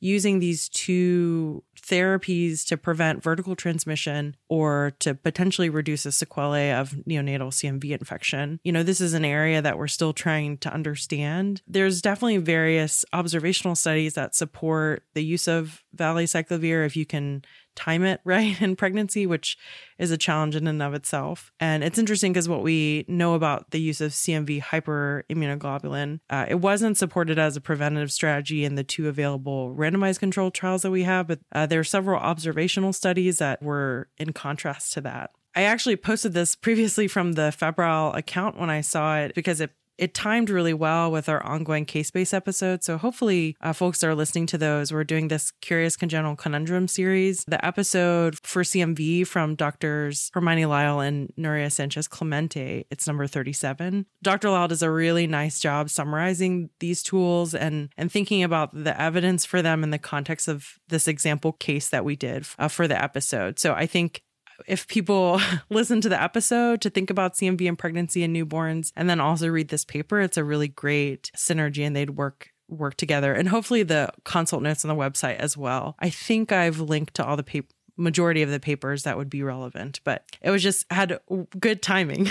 using 0.00 0.38
these 0.38 0.70
two 0.70 1.62
therapies 1.88 2.66
to 2.66 2.76
prevent 2.76 3.22
vertical 3.22 3.56
transmission 3.56 4.36
or 4.48 4.92
to 5.00 5.14
potentially 5.14 5.68
reduce 5.68 6.02
the 6.02 6.12
sequelae 6.12 6.72
of 6.72 6.90
neonatal 7.08 7.48
CMV 7.48 7.90
infection. 7.98 8.60
You 8.64 8.72
know, 8.72 8.82
this 8.82 9.00
is 9.00 9.14
an 9.14 9.24
area 9.24 9.62
that 9.62 9.78
we're 9.78 9.88
still 9.88 10.12
trying 10.12 10.58
to 10.58 10.72
understand. 10.72 11.62
There's 11.66 12.02
definitely 12.02 12.38
various 12.38 13.04
observational 13.12 13.74
studies 13.74 14.14
that 14.14 14.34
support 14.34 15.04
the 15.14 15.24
use 15.24 15.48
of 15.48 15.82
valacyclovir 15.96 16.86
if 16.86 16.96
you 16.96 17.06
can 17.06 17.42
time 17.78 18.02
it 18.02 18.20
right 18.24 18.60
in 18.60 18.76
pregnancy, 18.76 19.26
which 19.26 19.56
is 19.98 20.10
a 20.10 20.18
challenge 20.18 20.56
in 20.56 20.66
and 20.66 20.82
of 20.82 20.94
itself. 20.94 21.52
And 21.60 21.82
it's 21.82 21.98
interesting 21.98 22.32
because 22.32 22.48
what 22.48 22.62
we 22.62 23.04
know 23.08 23.34
about 23.34 23.70
the 23.70 23.80
use 23.80 24.00
of 24.00 24.12
CMV 24.12 24.62
hyperimmunoglobulin, 24.62 26.20
uh, 26.28 26.46
it 26.48 26.56
wasn't 26.56 26.98
supported 26.98 27.38
as 27.38 27.56
a 27.56 27.60
preventative 27.60 28.12
strategy 28.12 28.64
in 28.64 28.74
the 28.74 28.84
two 28.84 29.08
available 29.08 29.74
randomized 29.74 30.18
controlled 30.18 30.54
trials 30.54 30.82
that 30.82 30.90
we 30.90 31.04
have, 31.04 31.28
but 31.28 31.38
uh, 31.52 31.66
there 31.66 31.77
are 31.78 31.84
several 31.84 32.20
observational 32.20 32.92
studies 32.92 33.38
that 33.38 33.62
were 33.62 34.08
in 34.18 34.32
contrast 34.32 34.92
to 34.94 35.00
that. 35.02 35.30
I 35.54 35.62
actually 35.62 35.96
posted 35.96 36.34
this 36.34 36.54
previously 36.54 37.08
from 37.08 37.32
the 37.32 37.50
Febrile 37.52 38.12
account 38.12 38.58
when 38.58 38.70
I 38.70 38.80
saw 38.80 39.18
it 39.18 39.34
because 39.34 39.60
it 39.60 39.70
it 39.98 40.14
timed 40.14 40.48
really 40.48 40.72
well 40.72 41.10
with 41.10 41.28
our 41.28 41.44
ongoing 41.44 41.84
case 41.84 42.10
based 42.10 42.32
episode. 42.32 42.84
So 42.84 42.96
hopefully, 42.96 43.56
uh, 43.60 43.72
folks 43.72 44.02
are 44.04 44.14
listening 44.14 44.46
to 44.46 44.58
those, 44.58 44.92
we're 44.92 45.04
doing 45.04 45.28
this 45.28 45.50
Curious 45.60 45.96
Congenital 45.96 46.36
Conundrum 46.36 46.88
series. 46.88 47.44
The 47.46 47.64
episode 47.64 48.38
for 48.42 48.62
CMV 48.62 49.26
from 49.26 49.56
doctors 49.56 50.30
Hermione 50.32 50.62
Lyall 50.62 51.06
and 51.06 51.32
Nuria 51.36 51.70
Sanchez 51.70 52.08
Clemente, 52.08 52.86
it's 52.90 53.06
number 53.06 53.26
37. 53.26 54.06
Dr. 54.22 54.50
Lyle 54.50 54.68
does 54.68 54.82
a 54.82 54.90
really 54.90 55.26
nice 55.26 55.60
job 55.60 55.90
summarizing 55.90 56.70
these 56.80 57.02
tools 57.02 57.54
and, 57.54 57.90
and 57.96 58.10
thinking 58.10 58.42
about 58.42 58.70
the 58.72 58.98
evidence 59.00 59.44
for 59.44 59.62
them 59.62 59.82
in 59.82 59.90
the 59.90 59.98
context 59.98 60.48
of 60.48 60.78
this 60.88 61.08
example 61.08 61.52
case 61.52 61.88
that 61.88 62.04
we 62.04 62.16
did 62.16 62.46
uh, 62.58 62.68
for 62.68 62.86
the 62.86 63.00
episode. 63.00 63.58
So 63.58 63.74
I 63.74 63.86
think 63.86 64.22
if 64.66 64.86
people 64.88 65.40
listen 65.70 66.00
to 66.00 66.08
the 66.08 66.20
episode 66.20 66.80
to 66.82 66.90
think 66.90 67.10
about 67.10 67.34
CMV 67.34 67.68
and 67.68 67.78
pregnancy 67.78 68.22
and 68.24 68.34
newborns, 68.34 68.92
and 68.96 69.08
then 69.08 69.20
also 69.20 69.48
read 69.48 69.68
this 69.68 69.84
paper, 69.84 70.20
it's 70.20 70.36
a 70.36 70.44
really 70.44 70.68
great 70.68 71.30
synergy 71.36 71.86
and 71.86 71.94
they'd 71.94 72.10
work 72.10 72.50
work 72.68 72.96
together. 72.96 73.32
And 73.32 73.48
hopefully 73.48 73.82
the 73.82 74.10
consult 74.24 74.62
notes 74.62 74.84
on 74.84 74.88
the 74.88 74.94
website 74.94 75.36
as 75.36 75.56
well. 75.56 75.96
I 75.98 76.10
think 76.10 76.52
I've 76.52 76.80
linked 76.80 77.14
to 77.14 77.24
all 77.24 77.36
the 77.36 77.42
paper 77.42 77.68
majority 77.98 78.42
of 78.42 78.50
the 78.50 78.60
papers 78.60 79.02
that 79.02 79.16
would 79.18 79.28
be 79.28 79.42
relevant, 79.42 80.00
but 80.04 80.24
it 80.40 80.50
was 80.50 80.62
just 80.62 80.86
had 80.90 81.18
good 81.58 81.82
timing. 81.82 82.28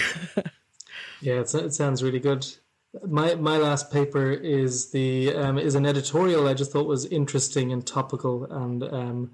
yeah, 1.21 1.41
it 1.41 1.73
sounds 1.73 2.01
really 2.01 2.19
good. 2.19 2.47
My 3.05 3.35
my 3.35 3.57
last 3.57 3.91
paper 3.91 4.31
is 4.31 4.91
the 4.91 5.35
um, 5.35 5.59
is 5.59 5.75
an 5.75 5.85
editorial 5.85 6.47
I 6.47 6.53
just 6.53 6.71
thought 6.71 6.87
was 6.87 7.05
interesting 7.05 7.71
and 7.73 7.85
topical 7.85 8.45
and 8.45 8.83
um, 8.83 9.31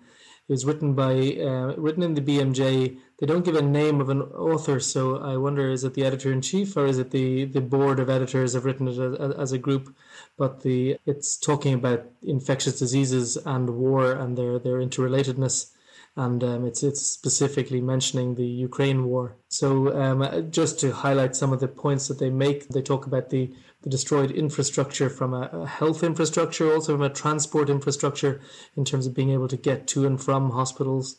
was 0.53 0.65
written 0.65 0.93
by 0.93 1.13
uh, 1.49 1.73
written 1.77 2.03
in 2.03 2.13
the 2.13 2.21
BMJ. 2.21 2.97
They 3.17 3.25
don't 3.25 3.43
give 3.43 3.55
a 3.55 3.61
name 3.61 3.99
of 3.99 4.09
an 4.09 4.21
author, 4.21 4.79
so 4.79 5.17
I 5.17 5.35
wonder 5.35 5.71
is 5.71 5.83
it 5.83 5.95
the 5.95 6.05
editor 6.05 6.31
in 6.31 6.41
chief 6.41 6.77
or 6.77 6.85
is 6.85 6.99
it 6.99 7.09
the 7.09 7.45
the 7.45 7.59
board 7.59 7.99
of 7.99 8.07
editors 8.07 8.53
have 8.53 8.65
written 8.65 8.87
it 8.87 8.99
as, 8.99 9.33
as 9.33 9.51
a 9.51 9.57
group? 9.57 9.95
But 10.37 10.61
the 10.61 10.97
it's 11.07 11.37
talking 11.37 11.73
about 11.73 12.05
infectious 12.21 12.77
diseases 12.77 13.35
and 13.53 13.71
war 13.71 14.11
and 14.11 14.37
their 14.37 14.59
their 14.59 14.77
interrelatedness 14.77 15.72
and 16.15 16.43
um, 16.43 16.65
it's 16.65 16.83
it's 16.83 17.01
specifically 17.01 17.81
mentioning 17.81 18.35
the 18.35 18.45
Ukraine 18.45 19.05
war. 19.05 19.35
So 19.47 19.99
um, 19.99 20.51
just 20.51 20.79
to 20.81 20.91
highlight 20.91 21.35
some 21.35 21.51
of 21.51 21.59
the 21.59 21.67
points 21.67 22.07
that 22.07 22.19
they 22.19 22.29
make, 22.29 22.69
they 22.69 22.81
talk 22.81 23.05
about 23.05 23.29
the 23.29 23.51
the 23.81 23.89
destroyed 23.89 24.31
infrastructure 24.31 25.09
from 25.09 25.33
a, 25.33 25.49
a, 25.51 25.67
health 25.67 26.03
infrastructure, 26.03 26.73
also 26.73 26.93
from 26.93 27.01
a 27.01 27.09
transport 27.09 27.69
infrastructure 27.69 28.39
in 28.77 28.85
terms 28.85 29.05
of 29.05 29.13
being 29.13 29.31
able 29.31 29.49
to 29.49 29.57
get 29.57 29.87
to 29.87 30.05
and 30.05 30.21
from 30.21 30.51
hospitals, 30.51 31.17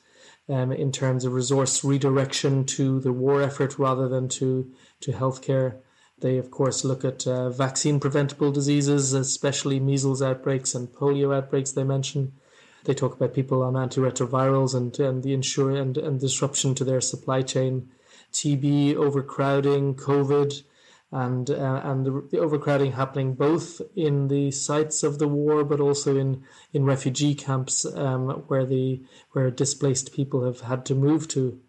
um, 0.48 0.72
in 0.72 0.90
terms 0.90 1.24
of 1.24 1.34
resource 1.34 1.84
redirection 1.84 2.64
to 2.64 3.00
the 3.00 3.12
war 3.12 3.42
effort 3.42 3.78
rather 3.78 4.08
than 4.08 4.28
to, 4.28 4.72
to 5.00 5.12
healthcare. 5.12 5.76
They, 6.18 6.38
of 6.38 6.50
course, 6.50 6.84
look 6.84 7.04
at 7.04 7.26
uh, 7.26 7.50
vaccine 7.50 8.00
preventable 8.00 8.50
diseases, 8.50 9.12
especially 9.12 9.78
measles 9.78 10.22
outbreaks 10.22 10.74
and 10.74 10.88
polio 10.88 11.36
outbreaks, 11.36 11.72
they 11.72 11.84
mention. 11.84 12.32
They 12.84 12.94
talk 12.94 13.14
about 13.14 13.34
people 13.34 13.62
on 13.62 13.74
antiretrovirals 13.74 14.74
and, 14.74 14.98
and 14.98 15.22
the 15.22 15.32
insure 15.32 15.74
and, 15.74 15.96
and 15.96 16.20
disruption 16.20 16.74
to 16.76 16.84
their 16.84 17.00
supply 17.00 17.42
chain, 17.42 17.88
TB, 18.32 18.94
overcrowding, 18.96 19.94
COVID, 19.94 20.62
and 21.10 21.48
uh, 21.48 21.80
and 21.84 22.04
the, 22.04 22.28
the, 22.30 22.38
overcrowding 22.38 22.92
happening 22.92 23.34
both 23.34 23.80
in 23.94 24.28
the 24.28 24.50
sites 24.50 25.02
of 25.04 25.18
the 25.18 25.28
war, 25.28 25.62
but 25.64 25.80
also 25.80 26.16
in 26.16 26.42
in 26.72 26.84
refugee 26.84 27.34
camps 27.34 27.84
um, 27.84 28.28
where 28.48 28.66
the 28.66 29.00
where 29.30 29.50
displaced 29.50 30.12
people 30.12 30.44
have 30.44 30.62
had 30.62 30.84
to 30.86 30.94
move 30.94 31.28
to. 31.28 31.60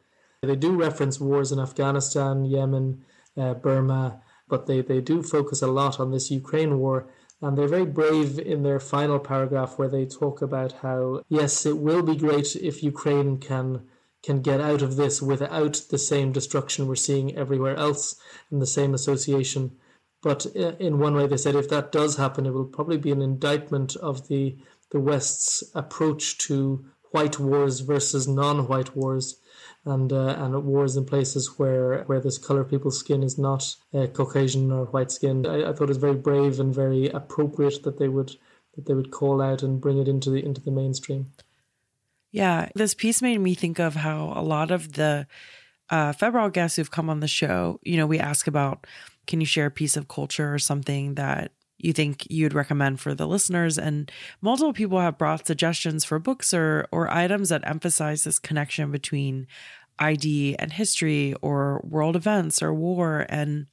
They 0.42 0.56
do 0.56 0.76
reference 0.76 1.20
wars 1.20 1.52
in 1.52 1.60
Afghanistan, 1.60 2.46
Yemen, 2.46 3.04
uh, 3.38 3.54
Burma, 3.56 4.22
but 4.48 4.68
they, 4.68 4.82
they 4.82 5.02
do 5.02 5.24
focus 5.24 5.62
a 5.62 5.68
lot 5.68 6.00
on 6.00 6.12
this 6.12 6.32
Ukraine 6.32 6.80
war. 6.80 7.08
And 7.42 7.58
they're 7.58 7.68
very 7.68 7.86
brave 7.86 8.40
in 8.40 8.64
their 8.64 8.80
final 8.80 9.20
paragraph 9.20 9.78
where 9.78 9.90
they 9.90 10.06
talk 10.06 10.42
about 10.42 10.72
how, 10.82 11.22
yes, 11.28 11.66
it 11.66 11.78
will 11.78 12.02
be 12.02 12.16
great 12.16 12.56
if 12.56 12.84
Ukraine 12.84 13.38
can 13.38 13.88
can 14.24 14.42
get 14.42 14.60
out 14.60 14.82
of 14.82 14.96
this 14.96 15.22
without 15.22 15.80
the 15.92 16.00
same 16.00 16.32
destruction 16.32 16.88
we're 16.88 16.96
seeing 16.96 17.38
everywhere 17.38 17.76
else 17.76 18.16
in 18.52 18.58
the 18.58 18.66
same 18.66 18.96
association. 18.96 19.78
But 20.24 20.48
uh, 20.56 20.72
in 20.80 20.98
one 20.98 21.16
way, 21.16 21.28
they 21.28 21.38
said 21.38 21.56
if 21.56 21.70
that 21.70 21.92
does 21.92 22.18
happen, 22.18 22.48
it 22.48 22.54
will 22.54 22.66
probably 22.66 22.98
be 22.98 23.12
an 23.12 23.22
indictment 23.22 23.96
of 23.98 24.28
the 24.28 24.58
the 24.92 25.00
West's 25.00 25.64
approach 25.76 26.38
to 26.48 26.86
white 27.12 27.40
wars 27.40 27.82
versus 27.82 28.28
non-white 28.28 28.96
wars, 28.96 29.40
and 29.86 30.12
uh, 30.12 30.36
and 30.40 30.64
wars 30.66 30.96
in 30.98 31.06
places 31.06 31.58
where 31.58 32.04
where 32.04 32.20
this 32.20 32.38
color 32.38 32.64
people's 32.64 33.00
skin 33.00 33.24
is 33.24 33.38
not 33.38 33.76
uh, 33.94 34.08
Caucasian 34.08 34.72
or 34.72 34.86
white 34.86 35.12
skinned. 35.12 35.48
I, 35.48 35.70
I 35.70 35.74
thought 35.74 35.84
it 35.84 35.90
was 35.90 35.98
very 35.98 36.16
brave 36.16 36.60
and 36.60 36.74
very 36.74 37.08
appropriate 37.10 37.84
that 37.84 38.00
they 38.00 38.08
would 38.08 38.36
that 38.76 38.86
they 38.86 38.94
would 38.94 39.12
call 39.12 39.42
out 39.42 39.64
and 39.64 39.80
bring 39.80 40.00
it 40.00 40.08
into 40.08 40.30
the 40.30 40.44
into 40.44 40.62
the 40.62 40.72
mainstream. 40.72 41.28
Yeah, 42.32 42.70
this 42.76 42.94
piece 42.94 43.22
made 43.22 43.40
me 43.40 43.54
think 43.54 43.80
of 43.80 43.96
how 43.96 44.34
a 44.36 44.42
lot 44.42 44.72
of 44.72 44.94
the 44.94 45.28
uh, 45.90 46.14
febrile 46.14 46.50
guests 46.50 46.76
who've 46.76 46.92
come 46.92 47.10
on 47.10 47.20
the 47.20 47.28
show, 47.28 47.80
you 47.84 47.96
know, 47.96 48.08
we 48.08 48.20
ask 48.20 48.48
about 48.48 48.86
can 49.28 49.40
you 49.40 49.46
share 49.46 49.68
a 49.68 49.72
piece 49.72 49.96
of 49.96 50.08
culture 50.08 50.54
or 50.54 50.60
something 50.60 51.16
that 51.16 51.52
you 51.78 51.94
think 51.94 52.26
you'd 52.30 52.54
recommend 52.54 53.00
for 53.00 53.14
the 53.14 53.28
listeners 53.28 53.78
and 53.78 54.12
multiple 54.42 54.74
people 54.74 55.00
have 55.00 55.18
brought 55.18 55.46
suggestions 55.46 56.06
for 56.06 56.20
books 56.20 56.54
or 56.54 56.88
or 56.92 57.12
items 57.12 57.50
that 57.50 57.68
emphasize 57.68 58.24
this 58.24 58.40
connection 58.40 58.92
between 58.92 59.48
ID 60.00 60.56
and 60.58 60.74
history 60.74 61.34
or 61.42 61.82
world 61.84 62.16
events 62.16 62.62
or 62.62 62.74
war 62.74 63.26
and 63.30 63.68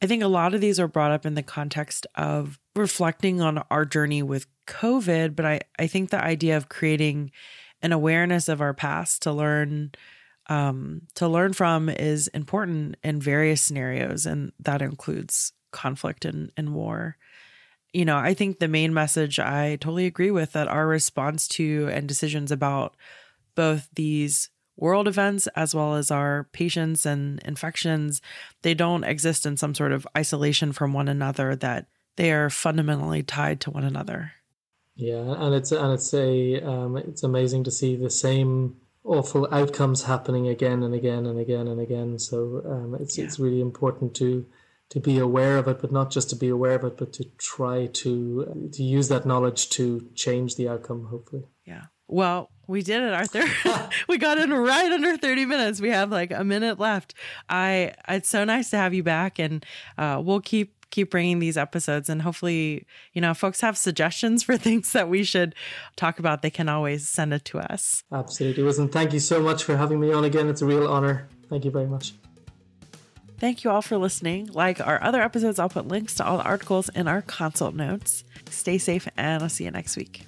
I 0.00 0.06
think 0.06 0.22
a 0.22 0.28
lot 0.28 0.54
of 0.54 0.60
these 0.60 0.78
are 0.78 0.86
brought 0.86 1.10
up 1.10 1.26
in 1.26 1.34
the 1.34 1.42
context 1.42 2.06
of 2.14 2.60
reflecting 2.76 3.40
on 3.40 3.58
our 3.70 3.84
journey 3.84 4.22
with 4.22 4.46
COVID, 4.68 5.34
but 5.34 5.44
I, 5.44 5.60
I 5.78 5.88
think 5.88 6.10
the 6.10 6.22
idea 6.22 6.56
of 6.56 6.68
creating 6.68 7.32
an 7.82 7.92
awareness 7.92 8.48
of 8.48 8.60
our 8.60 8.74
past 8.74 9.22
to 9.22 9.32
learn 9.32 9.92
um, 10.50 11.02
to 11.14 11.28
learn 11.28 11.52
from 11.52 11.90
is 11.90 12.28
important 12.28 12.96
in 13.04 13.20
various 13.20 13.60
scenarios, 13.60 14.24
and 14.24 14.52
that 14.60 14.80
includes 14.80 15.52
conflict 15.72 16.24
and, 16.24 16.50
and 16.56 16.74
war. 16.74 17.16
You 17.92 18.04
know, 18.04 18.16
I 18.16 18.34
think 18.34 18.58
the 18.58 18.68
main 18.68 18.92
message 18.92 19.38
I 19.38 19.76
totally 19.76 20.06
agree 20.06 20.30
with 20.30 20.52
that 20.52 20.68
our 20.68 20.86
response 20.86 21.48
to 21.48 21.88
and 21.90 22.06
decisions 22.06 22.52
about 22.52 22.96
both 23.54 23.88
these 23.94 24.50
world 24.76 25.08
events 25.08 25.46
as 25.48 25.74
well 25.74 25.94
as 25.94 26.10
our 26.10 26.48
patients 26.52 27.04
and 27.04 27.40
infections, 27.40 28.22
they 28.62 28.74
don't 28.74 29.04
exist 29.04 29.44
in 29.44 29.56
some 29.56 29.74
sort 29.74 29.92
of 29.92 30.06
isolation 30.16 30.72
from 30.72 30.92
one 30.92 31.08
another, 31.08 31.56
that 31.56 31.86
they 32.16 32.32
are 32.32 32.50
fundamentally 32.50 33.22
tied 33.22 33.60
to 33.60 33.70
one 33.70 33.84
another. 33.84 34.32
Yeah, 34.94 35.34
and 35.38 35.54
it's 35.54 35.70
and 35.70 35.92
it's 35.92 36.12
a 36.12 36.60
um, 36.60 36.96
it's 36.96 37.22
amazing 37.22 37.64
to 37.64 37.70
see 37.70 37.94
the 37.94 38.10
same 38.10 38.76
awful 39.04 39.46
outcomes 39.52 40.02
happening 40.02 40.48
again 40.48 40.82
and 40.82 40.94
again 40.94 41.26
and 41.26 41.38
again 41.38 41.68
and 41.68 41.80
again. 41.80 42.18
So 42.18 42.62
um, 42.64 42.96
it's 43.00 43.16
yeah. 43.16 43.24
it's 43.24 43.38
really 43.38 43.60
important 43.60 44.14
to 44.16 44.44
to 44.90 45.00
be 45.00 45.18
aware 45.18 45.58
of 45.58 45.68
it, 45.68 45.80
but 45.80 45.92
not 45.92 46.10
just 46.10 46.30
to 46.30 46.36
be 46.36 46.48
aware 46.48 46.74
of 46.74 46.84
it, 46.84 46.96
but 46.96 47.12
to 47.14 47.24
try 47.36 47.86
to 47.86 48.70
to 48.72 48.82
use 48.82 49.08
that 49.08 49.26
knowledge 49.26 49.70
to 49.70 50.08
change 50.14 50.56
the 50.56 50.68
outcome. 50.68 51.06
Hopefully. 51.06 51.44
Yeah. 51.64 51.84
Well, 52.06 52.50
we 52.66 52.82
did 52.82 53.02
it, 53.02 53.12
Arthur. 53.12 53.44
we 54.08 54.16
got 54.16 54.38
in 54.38 54.50
right 54.50 54.90
under 54.90 55.18
30 55.18 55.44
minutes. 55.44 55.80
We 55.80 55.90
have 55.90 56.10
like 56.10 56.30
a 56.30 56.42
minute 56.42 56.78
left. 56.78 57.14
I 57.48 57.92
it's 58.08 58.28
so 58.28 58.44
nice 58.44 58.70
to 58.70 58.78
have 58.78 58.94
you 58.94 59.02
back 59.02 59.38
and 59.38 59.64
uh, 59.98 60.22
we'll 60.24 60.40
keep 60.40 60.74
keep 60.90 61.10
bringing 61.10 61.38
these 61.38 61.56
episodes 61.56 62.08
and 62.08 62.22
hopefully 62.22 62.86
you 63.12 63.20
know 63.20 63.34
folks 63.34 63.60
have 63.60 63.76
suggestions 63.76 64.42
for 64.42 64.56
things 64.66 64.92
that 64.92 65.08
we 65.08 65.22
should 65.22 65.54
talk 65.96 66.18
about 66.18 66.40
they 66.40 66.50
can 66.50 66.66
always 66.66 67.06
send 67.06 67.34
it 67.34 67.44
to 67.44 67.58
us 67.58 68.04
absolutely 68.10 68.62
listen 68.62 68.88
thank 68.88 69.12
you 69.12 69.20
so 69.20 69.38
much 69.38 69.64
for 69.64 69.76
having 69.76 70.00
me 70.00 70.10
on 70.12 70.24
again 70.24 70.48
it's 70.48 70.62
a 70.62 70.66
real 70.66 70.88
honor 70.88 71.28
thank 71.50 71.64
you 71.66 71.70
very 71.70 71.86
much 71.86 72.14
Thank 73.38 73.62
you 73.62 73.70
all 73.70 73.82
for 73.82 73.96
listening. 73.96 74.50
Like 74.52 74.84
our 74.84 75.00
other 75.02 75.22
episodes, 75.22 75.58
I'll 75.58 75.68
put 75.68 75.86
links 75.86 76.14
to 76.16 76.26
all 76.26 76.38
the 76.38 76.44
articles 76.44 76.88
in 76.88 77.06
our 77.06 77.22
consult 77.22 77.74
notes. 77.74 78.24
Stay 78.50 78.78
safe, 78.78 79.06
and 79.16 79.42
I'll 79.42 79.48
see 79.48 79.64
you 79.64 79.70
next 79.70 79.96
week. 79.96 80.26